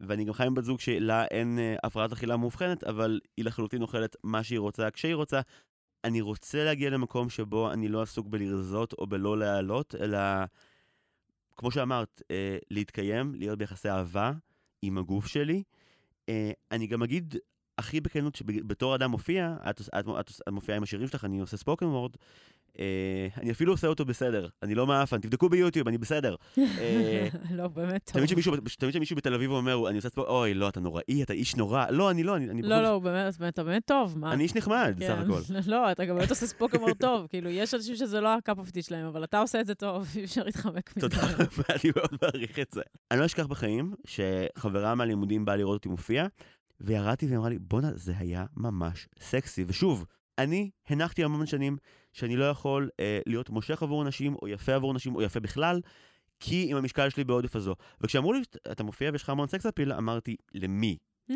[0.00, 3.82] ואני גם חי עם בת זוג שלה אין אה, הפרעת אכילה מאובחנת, אבל היא לחלוטין
[3.82, 5.40] אוכלת מה שהיא רוצה כשהיא רוצה.
[6.04, 10.18] אני רוצה להגיע למקום שבו אני לא עסוק בלרזות או בלא להעלות, אלא,
[11.56, 14.32] כמו שאמרת, אה, להתקיים, להיות ביחסי אהבה
[14.82, 15.62] עם הגוף שלי.
[16.28, 17.34] אה, אני גם אגיד
[17.78, 21.56] הכי בכנות שבתור אדם מופיע, את, את, את, את מופיעה עם השירים שלך, אני עושה
[21.56, 22.12] ספוקן וורד,
[23.40, 26.36] אני אפילו עושה אותו בסדר, אני לא מאפן, תבדקו ביוטיוב, אני בסדר.
[26.58, 28.26] אה, לא, באמת טוב.
[28.78, 31.86] תמיד שמישהו בתל אביב אומר, אני עושה ספורט, אוי, לא, אתה נוראי, אתה איש נורא.
[31.90, 32.62] לא, אני לא, אני...
[32.62, 34.32] לא, לא, באמת, אתה באמת טוב, מה?
[34.32, 35.18] אני איש נחמד, בסך כן.
[35.18, 35.40] הכל.
[35.72, 38.82] לא, אתה גם באמת עושה ספוק אמור טוב, כאילו, יש אנשים שזה לא הקאפ אופטי
[38.82, 41.08] שלהם, אבל אתה עושה את זה טוב, אי אפשר להתחמק מזה.
[41.08, 42.82] תודה רבה, אני מאוד מעריך את זה.
[43.10, 46.26] אני לא אשכח בחיים שחברה מהלימודים באה לראות אותי מופיע,
[46.80, 49.64] וירדתי והיא אמרה לי, בואנה, זה היה ממש סקסי.
[49.66, 50.04] ושוב,
[50.38, 51.76] אני הנחתי המון שנים
[52.12, 55.80] שאני לא יכול אה, להיות מושך עבור נשים, או יפה עבור נשים, או יפה בכלל,
[56.40, 57.74] כי עם המשקל שלי בעודף הזו.
[58.00, 58.42] וכשאמרו לי,
[58.72, 60.96] אתה מופיע ויש לך המון סקס אפיל, אמרתי, למי?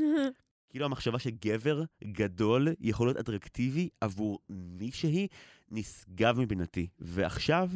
[0.70, 5.28] כאילו המחשבה שגבר גדול יכול להיות אטרקטיבי עבור מישהי,
[5.70, 6.86] נשגב מבינתי.
[6.98, 7.70] ועכשיו,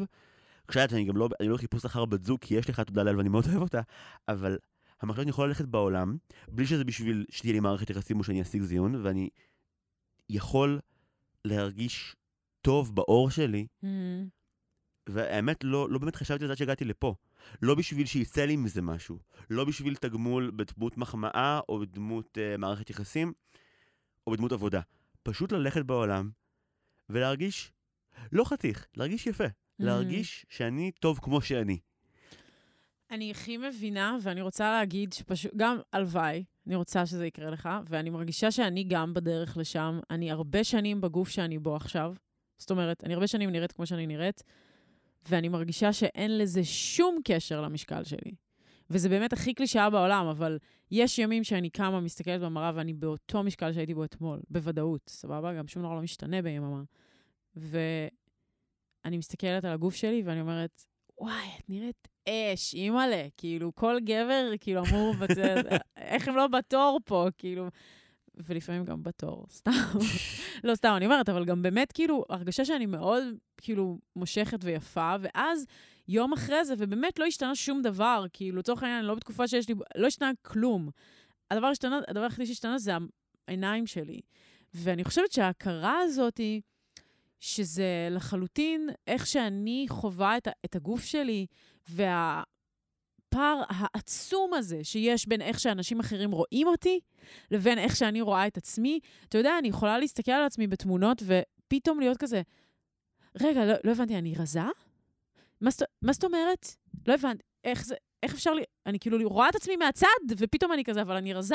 [0.68, 3.16] כשאת, אני גם לא, אני לא חיפוש אחר בת זוג, כי יש לך תודה לאל
[3.16, 3.80] ואני מאוד אוהב אותה,
[4.28, 4.58] אבל
[5.00, 6.16] המחשבה שאני יכול ללכת בעולם,
[6.48, 9.28] בלי שזה בשביל שתהיה לי מערכת יחסים או שאני אשיג זיון, ואני
[10.28, 10.80] יכול
[11.44, 12.16] להרגיש
[12.62, 13.86] טוב באור שלי, mm.
[15.08, 17.14] והאמת, לא, לא באמת חשבתי על זה שהגעתי לפה.
[17.62, 19.18] לא בשביל שיצא לי מזה משהו.
[19.50, 23.32] לא בשביל תגמול בדמות מחמאה, או בדמות uh, מערכת יחסים,
[24.26, 24.80] או בדמות עבודה.
[25.22, 26.30] פשוט ללכת בעולם
[27.08, 27.72] ולהרגיש,
[28.32, 29.46] לא חתיך, להרגיש יפה.
[29.46, 29.50] Mm.
[29.78, 31.78] להרגיש שאני טוב כמו שאני.
[33.10, 38.10] אני הכי מבינה, ואני רוצה להגיד שפשוט, גם הלוואי, אני רוצה שזה יקרה לך, ואני
[38.10, 40.00] מרגישה שאני גם בדרך לשם.
[40.10, 42.14] אני הרבה שנים בגוף שאני בו עכשיו.
[42.60, 44.42] זאת אומרת, אני הרבה שנים נראית כמו שאני נראית,
[45.28, 48.32] ואני מרגישה שאין לזה שום קשר למשקל שלי.
[48.90, 50.58] וזה באמת הכי קלישאה בעולם, אבל
[50.90, 55.54] יש ימים שאני קמה, מסתכלת במראה, ואני באותו משקל שהייתי בו אתמול, בוודאות, סבבה?
[55.54, 56.82] גם שום דבר לא משתנה ביממה.
[57.56, 60.84] ואני מסתכלת על הגוף שלי, ואני אומרת,
[61.18, 63.26] וואי, את נראית אש, אימא'לה.
[63.36, 65.14] כאילו, כל גבר, כאילו, אמור,
[65.96, 67.68] איך הם לא בתור פה, כאילו.
[68.34, 69.70] ולפעמים גם בתור, סתם.
[70.64, 73.24] לא, סתם, אני אומרת, אבל גם באמת, כאילו, הרגשה שאני מאוד,
[73.56, 75.66] כאילו, מושכת ויפה, ואז
[76.08, 79.74] יום אחרי זה, ובאמת לא השתנה שום דבר, כאילו, לצורך העניין, לא בתקופה שיש לי,
[79.94, 80.88] לא השתנה כלום.
[81.50, 82.92] הדבר השתנה, הדבר היחידי שהשתנה זה
[83.48, 84.20] העיניים שלי.
[84.74, 86.60] ואני חושבת שההכרה הזאת היא,
[87.40, 91.46] שזה לחלוטין איך שאני חווה את, את הגוף שלי,
[93.34, 97.00] והפער העצום הזה שיש בין איך שאנשים אחרים רואים אותי,
[97.50, 102.00] לבין איך שאני רואה את עצמי, אתה יודע, אני יכולה להסתכל על עצמי בתמונות ופתאום
[102.00, 102.42] להיות כזה,
[103.40, 104.60] רגע, לא, לא הבנתי, אני רזה?
[105.60, 106.66] מה, זאת- מה זאת אומרת?
[107.06, 108.62] לא הבנתי, איך זה, איך אפשר לי...
[108.86, 110.06] אני כאילו רואה את עצמי מהצד,
[110.38, 111.54] ופתאום אני כזה, אבל אני רזה.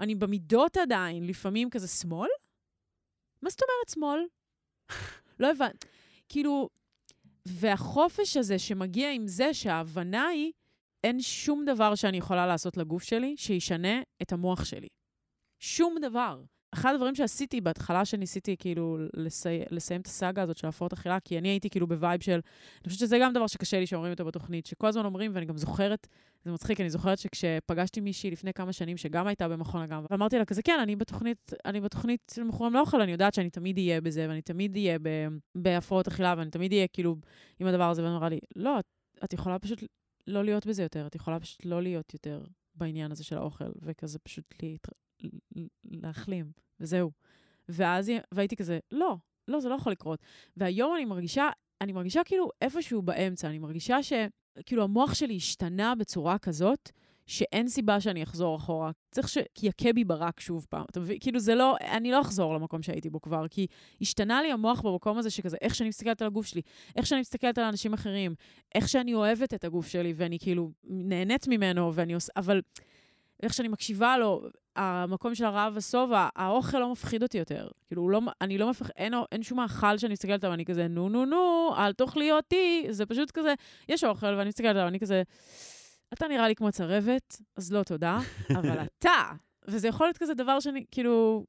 [0.00, 2.28] אני במידות עדיין, לפעמים כזה שמאל?
[3.42, 4.26] מה זאת אומרת שמאל?
[5.40, 5.86] לא הבנתי.
[6.28, 6.68] כאילו,
[7.46, 10.52] והחופש הזה שמגיע עם זה שההבנה היא,
[11.04, 14.88] אין שום דבר שאני יכולה לעשות לגוף שלי שישנה את המוח שלי.
[15.60, 16.42] שום דבר.
[16.74, 19.60] אחד הדברים שעשיתי בהתחלה שניסיתי כאילו לסי...
[19.70, 22.88] לסיים את הסאגה הזאת של הפרעות אכילה, כי אני הייתי כאילו ב vibe של, אני
[22.88, 26.06] חושבת שזה גם דבר שקשה לי שאומרים אותו בתוכנית, שכל הזמן אומרים, ואני גם זוכרת,
[26.44, 30.44] זה מצחיק, אני זוכרת שכשפגשתי מישהי לפני כמה שנים, שגם הייתה במכון אגם, ואמרתי לה
[30.44, 34.26] כזה, כן, אני בתוכנית, אני בתוכנית של מכורים לאוכל, אני יודעת שאני תמיד אהיה בזה,
[34.28, 34.98] ואני תמיד אהיה.
[35.54, 37.16] בהפרעות אכילה, ואני תמיד אהיה כאילו
[37.60, 38.78] עם הדבר הזה, והיא אמרה לי, לא,
[39.24, 39.82] את יכולה פשוט
[40.26, 42.44] לא להיות בזה יותר, את יכולה פשוט לא להיות יותר
[42.74, 44.92] בעניין הזה של האוכל, וכזה פשוט להתר...
[45.84, 47.10] להחלים, וזהו.
[47.68, 49.16] ואז והייתי כזה, לא,
[49.48, 50.20] לא, זה לא יכול לקרות.
[50.56, 51.50] והיום אני מרגישה,
[51.80, 56.90] אני מרגישה כאילו איפשהו באמצע, אני מרגישה שכאילו המוח שלי השתנה בצורה כזאת,
[57.26, 58.90] שאין סיבה שאני אחזור אחורה.
[59.10, 60.84] צריך שיכה בי ברק שוב פעם.
[60.90, 61.18] אתה מבין?
[61.20, 63.66] כאילו זה לא, אני לא אחזור למקום שהייתי בו כבר, כי
[64.00, 66.60] השתנה לי המוח במקום הזה שכזה, איך שאני מסתכלת על הגוף שלי,
[66.96, 68.34] איך שאני מסתכלת על אנשים אחרים,
[68.74, 72.60] איך שאני אוהבת את הגוף שלי, ואני כאילו נהנית ממנו, ואני עושה, אבל
[73.42, 74.42] איך שאני מקשיבה לו,
[74.76, 77.68] המקום של הרעב ושובע, האוכל לא מפחיד אותי יותר.
[77.86, 81.08] כאילו, לא, אני לא מפחד, אין, אין שום מאכל שאני מסתכלת עליו, ואני כזה, נו,
[81.08, 82.86] נו, נו, אל תאכלי אותי.
[82.90, 83.54] זה פשוט כזה,
[83.88, 85.22] יש אוכל, ואני מסתכלת עליו, ואני כזה,
[86.14, 88.18] אתה נראה לי כמו צרבת, אז לא תודה,
[88.50, 89.22] אבל אתה,
[89.68, 91.44] וזה יכול להיות כזה דבר שאני, כאילו,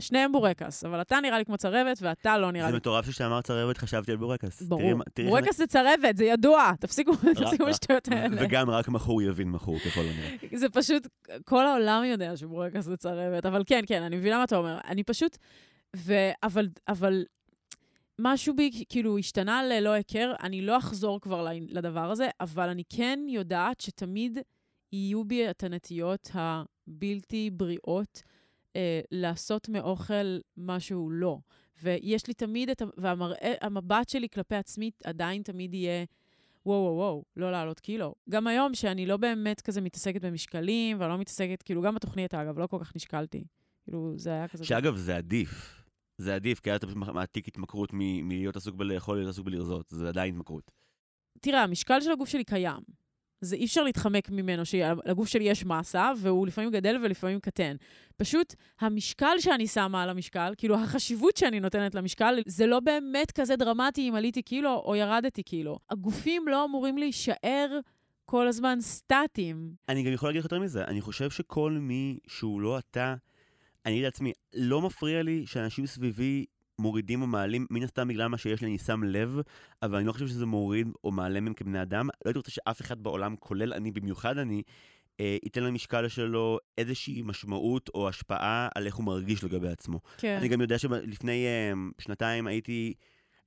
[0.00, 2.76] שניהם בורקס, אבל אתה נראה לי כמו צרבת, ואתה לא נראה זה לי...
[2.76, 4.56] מטורף שכשאמרת צרבת חשבתי על בורקס.
[4.58, 5.02] תראי ברור.
[5.14, 8.36] תראי איך בורקס זה צרבת, זה ידוע, תפסיקו, תפסיקו רק- בשטויות אני- האלה.
[8.40, 10.36] וגם רק מכור יבין מכור, ככל הנראה.
[10.58, 11.06] זה פשוט,
[11.44, 14.78] כל העולם יודע שבורקס זה צרבת, אבל כן, כן, אני מבינה מה אתה אומר.
[14.88, 15.36] אני פשוט,
[15.96, 16.14] ו...
[16.42, 17.24] אבל, אבל
[18.22, 23.20] משהו בי כאילו השתנה ללא היכר, אני לא אחזור כבר לדבר הזה, אבל אני כן
[23.28, 24.38] יודעת שתמיד
[24.92, 28.22] יהיו בי את הנטיות הבלתי בריאות
[28.76, 31.38] אה, לעשות מאוכל משהו לא.
[31.82, 36.04] ויש לי תמיד את, ה- והמראה, המבט שלי כלפי עצמי עדיין תמיד יהיה,
[36.66, 38.14] וואו, וואו, וואו, לא לעלות קילו.
[38.30, 42.58] גם היום, שאני לא באמת כזה מתעסקת במשקלים, ואני לא מתעסקת, כאילו, גם בתוכנית, אגב,
[42.58, 43.44] לא כל כך נשקלתי.
[43.84, 44.64] כאילו, זה היה כזה...
[44.64, 45.79] שאגב, זה עדיף.
[46.20, 49.86] זה עדיף, כי אז אתה פשוט מעתיק התמכרות מלהיות עסוק בלאכול להיות עסוק בלרזות.
[49.90, 50.70] זה עדיין התמכרות.
[51.40, 52.80] תראה, המשקל של הגוף שלי קיים.
[53.40, 57.76] זה אי אפשר להתחמק ממנו, שלגוף שלי יש מסה, והוא לפעמים גדל ולפעמים קטן.
[58.16, 63.56] פשוט המשקל שאני שמה על המשקל, כאילו החשיבות שאני נותנת למשקל, זה לא באמת כזה
[63.56, 65.78] דרמטי אם עליתי קילו או ירדתי קילו.
[65.90, 67.78] הגופים לא אמורים להישאר
[68.24, 69.74] כל הזמן סטטיים.
[69.88, 73.14] אני גם יכול להגיד לך יותר מזה, אני חושב שכל מי שהוא לא אתה,
[73.86, 76.44] אני לעצמי, לא מפריע לי שאנשים סביבי
[76.78, 79.38] מורידים או מעלים, מן הסתם בגלל מה שיש לי אני שם לב,
[79.82, 82.06] אבל אני לא חושב שזה מוריד או מעלה מהם כבני אדם.
[82.06, 84.62] לא הייתי רוצה שאף אחד בעולם, כולל אני, במיוחד אני,
[85.20, 90.00] אה, ייתן למשקל שלו איזושהי משמעות או השפעה על איך הוא מרגיש לגבי עצמו.
[90.18, 90.36] כן.
[90.40, 92.94] אני גם יודע שלפני אה, שנתיים הייתי,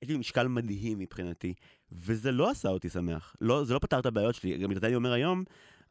[0.00, 1.54] הייתי במשקל מדהים מבחינתי,
[1.92, 3.36] וזה לא עשה אותי שמח.
[3.40, 4.58] לא, זה לא פתר את הבעיות שלי.
[4.58, 5.44] גם בגלל זה אני אומר היום,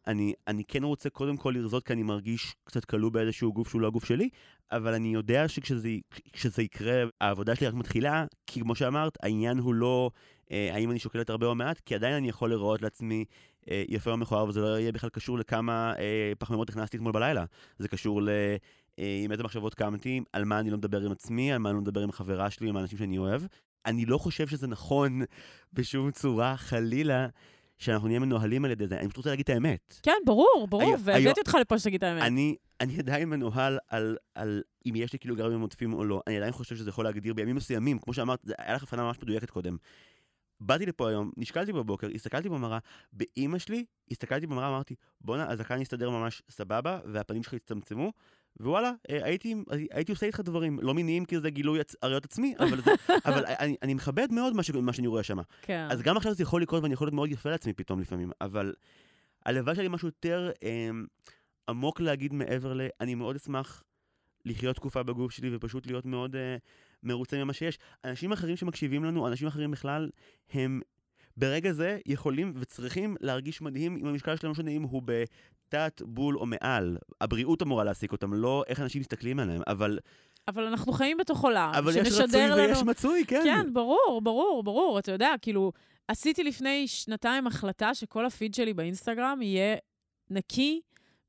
[0.08, 3.82] אני, אני כן רוצה קודם כל לרזות, כי אני מרגיש קצת כלוא באיזשהו גוף שהוא
[3.82, 4.30] לא הגוף שלי,
[4.72, 5.90] אבל אני יודע שכשזה
[6.34, 10.12] כשזה יקרה, העבודה שלי רק מתחילה, כי כמו שאמרת, העניין הוא לא
[10.52, 13.26] אה, האם אני שוקלת הרבה או מעט, כי עדיין אני יכול לראות לעצמי
[13.72, 17.46] אה, יפה או מכוער, וזה לא יהיה בכלל קשור לכמה אה, פחמימות הכנסתי אתמול בלילה.
[17.80, 18.30] זה קשור ל...
[19.00, 21.76] אה, עם איזה מחשבות קמתי, על מה אני לא מדבר עם עצמי, על מה אני
[21.76, 23.42] לא מדבר עם החברה שלי, עם האנשים שאני אוהב.
[23.86, 25.22] אני לא חושב שזה נכון
[25.74, 27.28] בשום צורה, חלילה,
[27.84, 29.00] שאנחנו נהיה מנוהלים על ידי זה.
[29.00, 30.00] אני פשוט רוצה להגיד את האמת.
[30.04, 32.24] כן, ברור, ברור, והבאתי אותך לפה שתגיד את האמת.
[32.24, 36.22] אני, אני עדיין מנוהל על, על אם יש לי קילוגרמים עודפים או לא.
[36.28, 39.18] אני עדיין חושב שזה יכול להגדיר בימים מסוימים, כמו שאמרת, זה היה לך הבחנה ממש
[39.22, 39.78] מדויקת קודם.
[40.60, 42.78] באתי לפה היום, נשקלתי בבוקר, הסתכלתי במראה,
[43.14, 48.12] באימא שלי, הסתכלתי במראה, אמרתי, בואנה, הזקן יסתדר ממש סבבה, והפנים שלך יצטמצמו,
[48.60, 49.56] ווואלה, אה, הייתי,
[49.92, 52.92] הייתי עושה איתך דברים, לא מיניים כי זה גילוי עריות עצמי, אבל, זה,
[53.26, 55.38] אבל אני, אני מכבד מאוד מה, ש, מה שאני רואה שם.
[55.62, 55.88] כן.
[55.90, 58.74] אז גם עכשיו זה יכול לקרות ואני יכול להיות מאוד יפה לעצמי פתאום לפעמים, אבל
[59.46, 60.90] הלוואי שלי משהו יותר אה,
[61.70, 62.82] עמוק להגיד מעבר ל...
[63.02, 63.84] אני מאוד אשמח
[64.46, 66.58] לחיות תקופה בגוף שלי ופשוט להיות מאוד אה,
[67.04, 67.80] מרוצה ממה שיש.
[68.04, 70.10] אנשים אחרים שמקשיבים לנו, אנשים אחרים בכלל,
[70.54, 70.82] הם
[71.38, 76.38] ברגע זה יכולים וצריכים להרגיש מדהים אם המשקל שלהם, לא משנה אם הוא בתת, בול
[76.38, 76.98] או מעל.
[77.22, 80.00] הבריאות אמורה להעסיק אותם, לא איך אנשים מסתכלים עליהם, אבל,
[80.48, 82.56] אבל אנחנו חיים בתוך עולם, אבל יש רצוי לנו...
[82.56, 83.42] ויש מצוי, כן.
[83.44, 85.00] כן, ברור, ברור, ברור.
[85.00, 85.72] אתה יודע, כאילו,
[86.08, 89.76] עשיתי לפני שנתיים החלטה שכל הפיד שלי באינסטגרם יהיה
[90.30, 90.82] נקי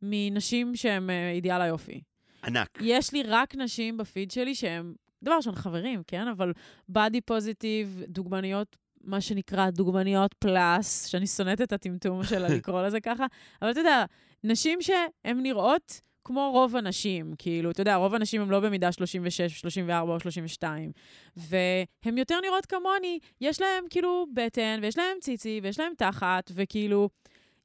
[0.03, 2.01] מנשים שהן אה, אידיאל היופי.
[2.45, 2.79] ענק.
[2.81, 4.95] יש לי רק נשים בפיד שלי שהן,
[5.25, 6.29] דבר ראשון, חברים, כן?
[6.29, 6.53] אבל
[6.89, 8.77] בדי פוזיטיב, דוגמניות,
[9.07, 13.27] מה שנקרא דוגמניות פלאס, שאני שונאת את הטמטום שלה לקרוא לזה ככה,
[13.63, 14.05] אבל אתה יודע,
[14.45, 19.61] נשים שהן נראות כמו רוב הנשים, כאילו, אתה יודע, רוב הנשים הן לא במידה 36,
[19.61, 20.93] 34 או 32,
[21.37, 27.09] והן יותר נראות כמוני, יש להן כאילו בטן, ויש להן ציצי, ויש להן תחת, וכאילו...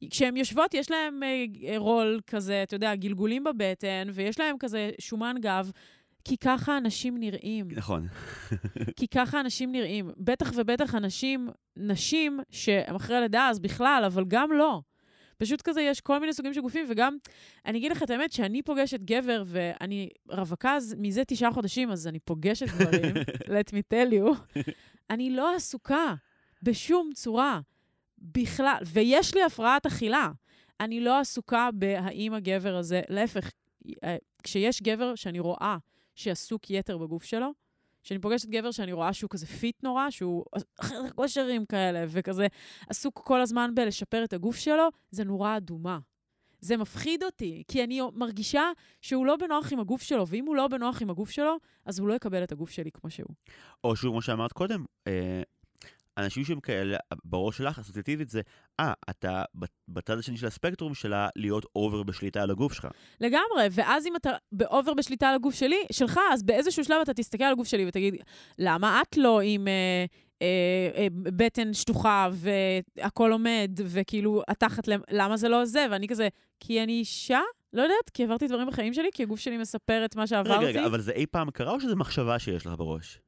[0.09, 5.35] כשהן יושבות, יש להן אה, רול כזה, אתה יודע, גלגולים בבטן, ויש להן כזה שומן
[5.41, 5.71] גב,
[6.23, 7.67] כי ככה אנשים נראים.
[7.71, 8.07] נכון.
[8.97, 10.11] כי ככה אנשים נראים.
[10.17, 14.81] בטח ובטח אנשים, נשים, שהם אחרי לידה, אז בכלל, אבל גם לא.
[15.37, 17.17] פשוט כזה, יש כל מיני סוגים של גופים, וגם,
[17.65, 22.19] אני אגיד לך את האמת, שאני פוגשת גבר, ואני רווקה מזה תשעה חודשים, אז אני
[22.19, 23.15] פוגשת גברים,
[23.57, 24.57] let me tell you,
[25.09, 26.13] אני לא עסוקה
[26.63, 27.59] בשום צורה.
[28.21, 30.31] בכלל, ויש לי הפרעת אכילה.
[30.79, 33.51] אני לא עסוקה בהאם הגבר הזה, להפך,
[34.03, 35.77] אה, כשיש גבר שאני רואה
[36.19, 37.51] שעסוק יתר בגוף שלו,
[38.03, 40.45] כשאני פוגשת גבר שאני רואה שהוא כזה פיט נורא, שהוא
[41.15, 42.47] כושרים כאלה, וכזה
[42.89, 45.99] עסוק כל הזמן בלשפר את הגוף שלו, זה נורא אדומה.
[46.61, 48.63] זה מפחיד אותי, כי אני מרגישה
[49.01, 52.07] שהוא לא בנוח עם הגוף שלו, ואם הוא לא בנוח עם הגוף שלו, אז הוא
[52.07, 53.35] לא יקבל את הגוף שלי כמו שהוא.
[53.83, 55.41] או שהוא, כמו שאמרת קודם, אה,
[56.19, 58.41] אנשים שהם כאלה, בראש שלך, אסוציאטיבית זה,
[58.79, 59.43] אה, אתה
[59.87, 62.87] בצד השני של הספקטרום שלה להיות over בשליטה על הגוף שלך.
[63.21, 67.13] לגמרי, ואז אם אתה ב over בשליטה על הגוף שלי, שלך, אז באיזשהו שלב אתה
[67.13, 68.15] תסתכל על הגוף שלי ותגיד,
[68.57, 69.67] למה את לא עם...
[69.67, 70.05] אה,
[70.41, 75.85] אה, אה, בטן שטוחה והכל עומד, וכאילו, התחת, למה זה לא זה?
[75.91, 76.27] ואני כזה,
[76.59, 77.39] כי אני אישה?
[77.73, 80.65] לא יודעת, כי עברתי דברים בחיים שלי, כי הגוף שלי מספר את מה שעברתי.
[80.65, 83.19] רגע, רגע, אבל זה אי פעם קרה או שזו מחשבה שיש לך בראש?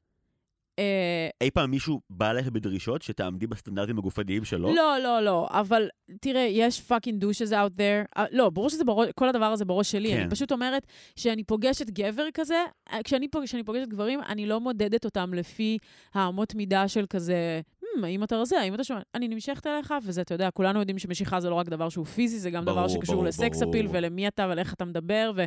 [0.78, 4.74] אה, אי פעם מישהו בא אליך בדרישות שתעמדי בסטנדרטים הגופניים שלו?
[4.74, 5.88] לא, לא, לא, אבל
[6.20, 8.18] תראה, יש fucking douches out there.
[8.18, 10.10] Uh, לא, ברור שזה בראש, כל הדבר הזה בראש שלי.
[10.10, 10.20] כן.
[10.20, 14.60] אני פשוט אומרת שאני פוגשת גבר כזה, אה, כשאני, פוג, כשאני פוגשת גברים, אני לא
[14.60, 15.78] מודדת אותם לפי
[16.14, 20.20] האמות מידה של כזה, hmm, האם אתה רזה, האם אתה שומע, אני נמשכת אליך, וזה,
[20.20, 22.88] אתה יודע, כולנו יודעים שמשיכה זה לא רק דבר שהוא פיזי, זה גם ברור, דבר
[22.88, 25.44] שקשור ברור, ל sex appeal ולמי אתה ולאיך אתה מדבר, ו...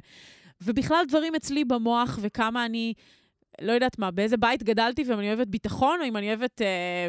[0.64, 2.94] ובכלל דברים אצלי במוח, וכמה אני...
[3.62, 7.08] לא יודעת מה, באיזה בית גדלתי, ואם אני אוהבת ביטחון, או אם אני אוהבת, אה,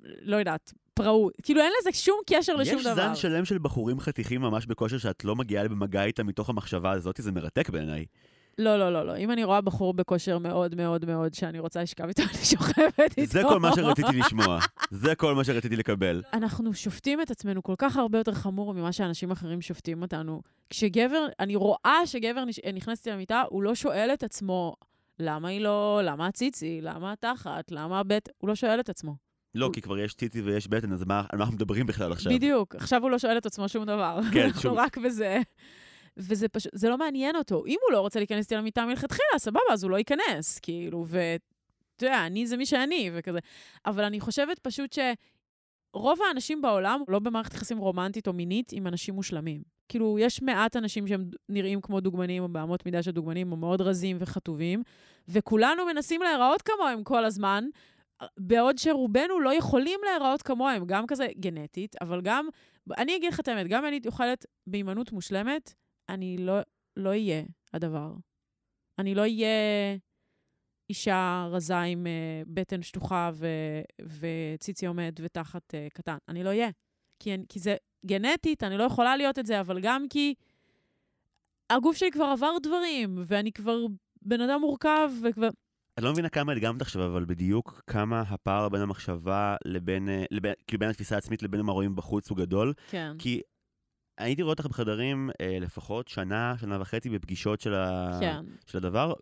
[0.00, 1.32] לא יודעת, פראות.
[1.42, 2.90] כאילו, אין לזה שום קשר לשום דבר.
[2.90, 6.92] יש זן שלם של בחורים חתיכים ממש בכושר שאת לא מגיעה במגע איתם מתוך המחשבה
[6.92, 8.04] הזאת, זה מרתק בעיניי.
[8.58, 9.16] לא, לא, לא, לא.
[9.16, 13.32] אם אני רואה בחור בכושר מאוד מאוד מאוד שאני רוצה לשכב איתו, אני שוכבת איתו.
[13.32, 14.58] זה כל מה שרציתי לשמוע.
[14.90, 16.22] זה כל מה שרציתי לקבל.
[16.32, 20.42] אנחנו שופטים את עצמנו כל כך הרבה יותר חמור ממה שאנשים אחרים שופטים אותנו.
[20.70, 24.76] כשגבר, אני רואה שגבר נכנס למיטה, הוא לא שואל את עצמו,
[25.18, 29.16] למה היא לא, למה הציצי, למה התחת, למה הבטן, הוא לא שואל את עצמו.
[29.54, 29.70] לא.
[29.72, 32.32] כי כבר יש ציצי ויש בטן, אז מה, על מה אנחנו מדברים בכלל עכשיו?
[32.32, 34.20] בדיוק, עכשיו הוא לא שואל את עצמו שום דבר.
[34.32, 34.72] כן, שום.
[34.72, 35.40] אנחנו רק בזה.
[36.16, 37.66] וזה פשוט, זה לא מעניין אותו.
[37.66, 42.06] אם הוא לא רוצה להיכנס איתי למיטה מלכתחילה, סבבה, אז הוא לא ייכנס, כאילו, ואתה
[42.06, 43.38] יודע, אני זה מי שאני, וכזה.
[43.86, 44.92] אבל אני חושבת פשוט
[45.96, 49.62] שרוב האנשים בעולם לא במערכת יחסים רומנטית או מינית עם אנשים מושלמים.
[49.88, 53.80] כאילו, יש מעט אנשים שהם נראים כמו דוגמנים, או באמות מידה של דוגמנים, או מאוד
[53.80, 54.82] רזים וחטובים,
[55.28, 57.64] וכולנו מנסים להיראות כמוהם כל הזמן,
[58.38, 62.48] בעוד שרובנו לא יכולים להיראות כמוהם, גם כזה גנטית, אבל גם,
[62.98, 65.74] אני אגיד לך את האמת, גם אם אני אוכלת בהימנעות מושלמת,
[66.08, 66.58] אני לא,
[66.96, 67.42] לא אהיה
[67.72, 68.12] הדבר.
[68.98, 69.48] אני לא אהיה
[70.90, 73.80] אישה רזה עם uh, בטן שטוחה ו-
[74.20, 76.16] וציצי עומד ותחת uh, קטן.
[76.28, 76.68] אני לא אהיה.
[77.18, 77.76] כי, כי זה
[78.06, 80.34] גנטית, אני לא יכולה להיות את זה, אבל גם כי
[81.70, 83.78] הגוף שלי כבר עבר דברים, ואני כבר
[84.22, 85.48] בן אדם מורכב, וכבר...
[85.98, 90.52] את לא מבינה כמה הדגמת עכשיו, אבל בדיוק כמה הפער בין המחשבה לבין, אה, לבין,
[90.66, 92.72] כאילו בין התפיסה העצמית לבין מה רואים בחוץ הוא גדול.
[92.90, 93.12] כן.
[93.18, 93.40] כי
[94.18, 98.18] הייתי רואה אותך בחדרים אה, לפחות שנה, שנה וחצי בפגישות של, ה...
[98.20, 98.44] כן.
[98.66, 99.12] של הדבר,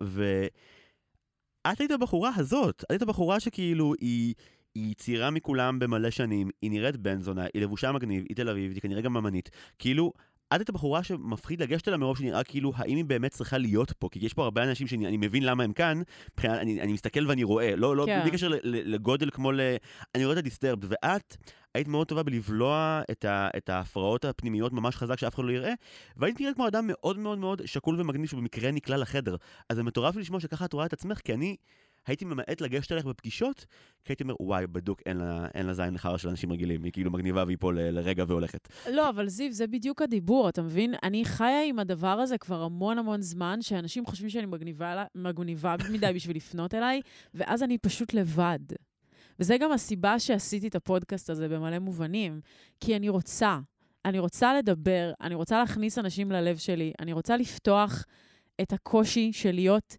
[1.65, 4.33] ואת היית הבחורה הזאת, את היית הבחורה שכאילו היא...
[4.75, 8.71] היא צעירה מכולם במלא שנים, היא נראית בן זונה, היא לבושה מגניב, היא תל אביב,
[8.71, 9.49] היא כנראה גם אמנית.
[9.79, 10.13] כאילו,
[10.55, 14.09] את את הבחורה שמפחיד לגשת אליה מרוב שנראה כאילו, האם היא באמת צריכה להיות פה?
[14.11, 16.01] כי יש פה הרבה אנשים שאני מבין למה הם כאן,
[16.33, 18.21] מבחינת, אני, אני מסתכל ואני רואה, לא, לא, כן.
[18.21, 19.59] בלי קשר לגודל כמו ל...
[20.15, 21.37] אני רואה את הדיסטרבד, ואת
[21.75, 25.73] היית מאוד טובה בלבלוע את, ה, את ההפרעות הפנימיות ממש חזק שאף אחד לא יראה,
[26.17, 29.35] והיית נראית כמו אדם מאוד מאוד מאוד שקול ומגניב שבמקרה נקלע לחדר.
[29.69, 31.55] אז זה מטורף לשמוע שככה את רואה את עצמך, כי אני...
[32.07, 33.65] הייתי ממעט לגשת אליך בפגישות,
[34.03, 36.91] כי הייתי אומר, וואי, בדוק, אין לה, אין לה זין לחרא של אנשים רגילים, היא
[36.91, 38.67] כאילו מגניבה והיא פה לרגע והולכת.
[38.91, 40.93] לא, אבל זיו, זה בדיוק הדיבור, אתה מבין?
[41.03, 46.11] אני חיה עם הדבר הזה כבר המון המון זמן, שאנשים חושבים שאני מגניבה, מגניבה מדי
[46.15, 47.01] בשביל לפנות אליי,
[47.33, 48.59] ואז אני פשוט לבד.
[49.39, 52.41] וזה גם הסיבה שעשיתי את הפודקאסט הזה במלא מובנים,
[52.79, 53.59] כי אני רוצה,
[54.05, 58.05] אני רוצה לדבר, אני רוצה להכניס אנשים ללב שלי, אני רוצה לפתוח
[58.61, 59.97] את הקושי של להיות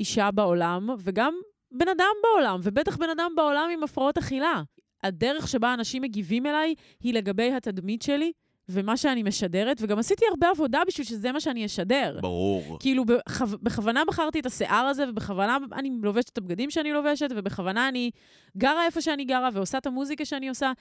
[0.00, 1.34] אישה בעולם, וגם
[1.70, 4.62] בן אדם בעולם, ובטח בן אדם בעולם עם הפרעות אכילה.
[5.02, 8.32] הדרך שבה אנשים מגיבים אליי היא לגבי התדמית שלי,
[8.68, 12.18] ומה שאני משדרת, וגם עשיתי הרבה עבודה בשביל שזה מה שאני אשדר.
[12.22, 12.78] ברור.
[12.80, 13.44] כאילו, בכו...
[13.62, 18.10] בכוונה בחרתי את השיער הזה, ובכוונה אני לובשת את הבגדים שאני לובשת, ובכוונה אני
[18.56, 20.72] גרה איפה שאני גרה, ועושה את המוזיקה שאני עושה,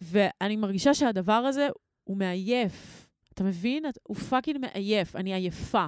[0.00, 1.68] ואני מרגישה שהדבר הזה
[2.04, 3.08] הוא מעייף.
[3.34, 3.84] אתה מבין?
[4.02, 5.16] הוא fucking מעייף.
[5.16, 5.86] אני עייפה.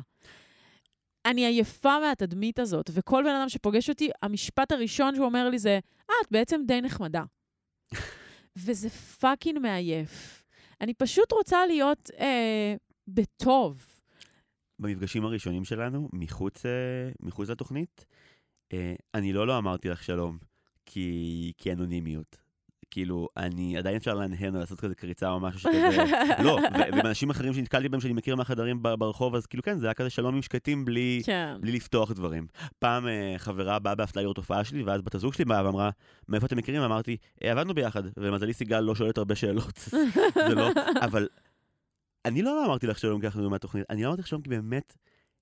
[1.26, 5.78] אני עייפה מהתדמית הזאת, וכל בן אדם שפוגש אותי, המשפט הראשון שהוא אומר לי זה,
[6.10, 7.22] אה, את בעצם די נחמדה.
[8.64, 10.41] וזה fucking מעייף.
[10.82, 12.74] אני פשוט רוצה להיות אה,
[13.08, 13.86] בטוב.
[14.78, 18.06] במפגשים הראשונים שלנו, מחוץ, אה, מחוץ לתוכנית,
[18.72, 20.38] אה, אני לא לא אמרתי לך שלום,
[20.86, 22.41] כי, כי אנונימיות.
[22.92, 26.04] כאילו, אני, עדיין אפשר להנהן או לעשות כזה קריצה או משהו שכזה,
[26.44, 29.94] לא, ועם אנשים אחרים שנתקלתי בהם שאני מכיר מהחדרים ברחוב, אז כאילו כן, זה היה
[29.94, 31.56] כזה שלומים שקטים בלי, כן.
[31.60, 32.46] בלי לפתוח דברים.
[32.78, 35.90] פעם אה, חברה באה בהפתעה לראות הופעה שלי, ואז בת הזוג שלי באה ואמרה,
[36.28, 36.82] מאיפה אתם מכירים?
[36.82, 39.78] אמרתי, "אה, עבדנו ביחד, ומזלי סיגל לא שואלת הרבה שאלות,
[40.48, 40.68] זה לא,
[41.00, 41.28] אבל
[42.24, 44.96] אני לא אמרתי לך שלום כי אנחנו מהתוכנית, אני אמרתי לך שלום כי באמת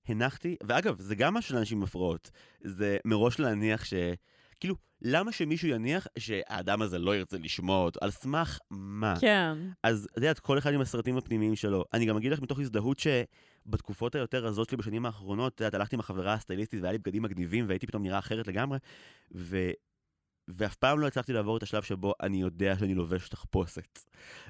[0.07, 2.31] הנחתי, ואגב, זה גם משהו לאנשים עם הפרעות,
[2.61, 3.93] זה מראש להניח ש...
[4.61, 7.99] כאילו, למה שמישהו יניח שהאדם הזה לא ירצה לשמוע אותו?
[8.03, 9.13] על סמך מה?
[9.19, 9.57] כן.
[9.83, 11.85] אז את יודעת, כל אחד עם הסרטים הפנימיים שלו.
[11.93, 15.95] אני גם אגיד לך מתוך הזדהות שבתקופות היותר רזות שלי בשנים האחרונות, את יודעת, הלכתי
[15.95, 18.77] עם החברה הסטייליסטית והיה לי בגדים מגניבים והייתי פתאום נראה אחרת לגמרי,
[19.35, 19.71] ו...
[20.57, 23.99] ואף פעם לא הצלחתי לעבור את השלב שבו אני יודע שאני לובש תחפושת.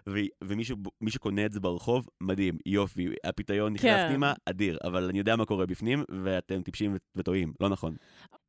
[0.09, 4.07] ו- ומי שקונה את זה ברחוב, מדהים, יופי, הפיתיון נכנס כן.
[4.07, 7.95] פנימה, אדיר, אבל אני יודע מה קורה בפנים, ואתם טיפשים וטועים, לא נכון.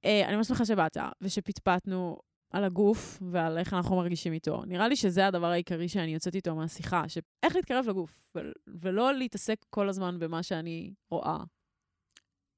[0.04, 2.18] אה, אני ממש שמחה שבאת, ושפטפטנו
[2.52, 4.62] על הגוף ועל איך אנחנו מרגישים איתו.
[4.66, 8.40] נראה לי שזה הדבר העיקרי שאני יוצאת איתו מהשיחה, שאיך להתקרב לגוף, ו-
[8.80, 11.38] ולא להתעסק כל הזמן במה שאני רואה.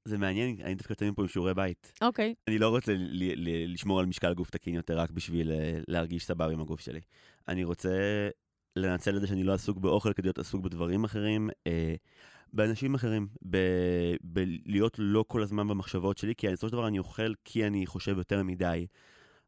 [0.05, 1.93] זה מעניין, אני דווקא יוצא מפה עם שיעורי בית.
[2.01, 2.33] אוקיי.
[2.47, 6.25] אני לא רוצה ל- ל- לשמור על משקל גוף תקין יותר רק בשביל אה, להרגיש
[6.25, 6.99] סבבה עם הגוף שלי.
[7.47, 7.89] אני רוצה
[8.75, 11.95] לנצל את זה שאני לא עסוק באוכל כדי להיות עסוק בדברים אחרים, אה,
[12.53, 17.33] באנשים אחרים, ב- בלהיות לא כל הזמן במחשבות שלי, כי בסופו של דבר אני אוכל
[17.45, 18.87] כי אני חושב יותר מדי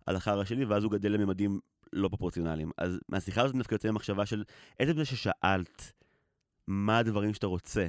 [0.05, 1.59] על החרא שלי, ואז הוא גדל לממדים
[1.93, 2.71] לא פרופורציונליים.
[2.77, 4.43] אז מהשיחה הזאת דווקא יוצא מחשבה של
[4.79, 5.91] עצם זה ששאלת
[6.67, 7.87] מה הדברים שאתה רוצה,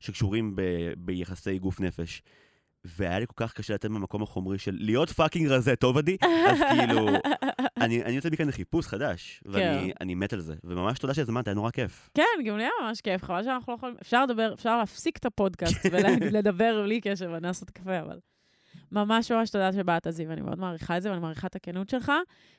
[0.00, 2.22] שקשורים ב- ביחסי גוף נפש.
[2.84, 6.16] והיה לי כל כך קשה לצאת מהמקום החומרי של להיות fucking רזה, טוב עדי?
[6.48, 7.08] אז כאילו,
[7.76, 10.54] אני, אני יוצא מכאן לחיפוש חדש, ואני אני מת על זה.
[10.64, 12.10] וממש תודה שהזמנת, היה נורא כיף.
[12.14, 13.94] כן, גם לי היה ממש כיף, חבל שאנחנו לא יכולים...
[14.02, 18.18] אפשר לדבר, אפשר להפסיק את הפודקאסט ולדבר בלי קשר ולעשות קפה, אבל...
[18.92, 22.12] ממש ממש תודה שבאת, זיו, אני מאוד מעריכה את זה, ואני מעריכה את הכנות שלך,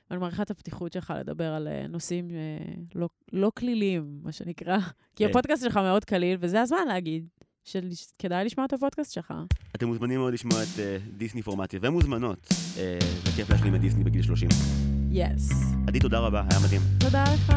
[0.09, 4.77] ואני מעריכה את הפתיחות שלך לדבר על אה, נושאים אה, לא, לא כליליים, מה שנקרא.
[5.15, 5.29] כי כן.
[5.29, 7.27] הפודקאסט שלך מאוד קליל, וזה הזמן להגיד
[7.63, 9.33] שכדאי לשמוע את הפודקאסט שלך.
[9.75, 12.47] אתם מוזמנים מאוד לשמוע את אה, דיסני פורמציה, ומוזמנות.
[12.77, 14.49] אה, זה כיף להשלים את דיסני בגיל 30.
[15.11, 15.49] יס.
[15.87, 16.81] עדי, תודה רבה, היה מדהים.
[16.99, 17.53] תודה לך.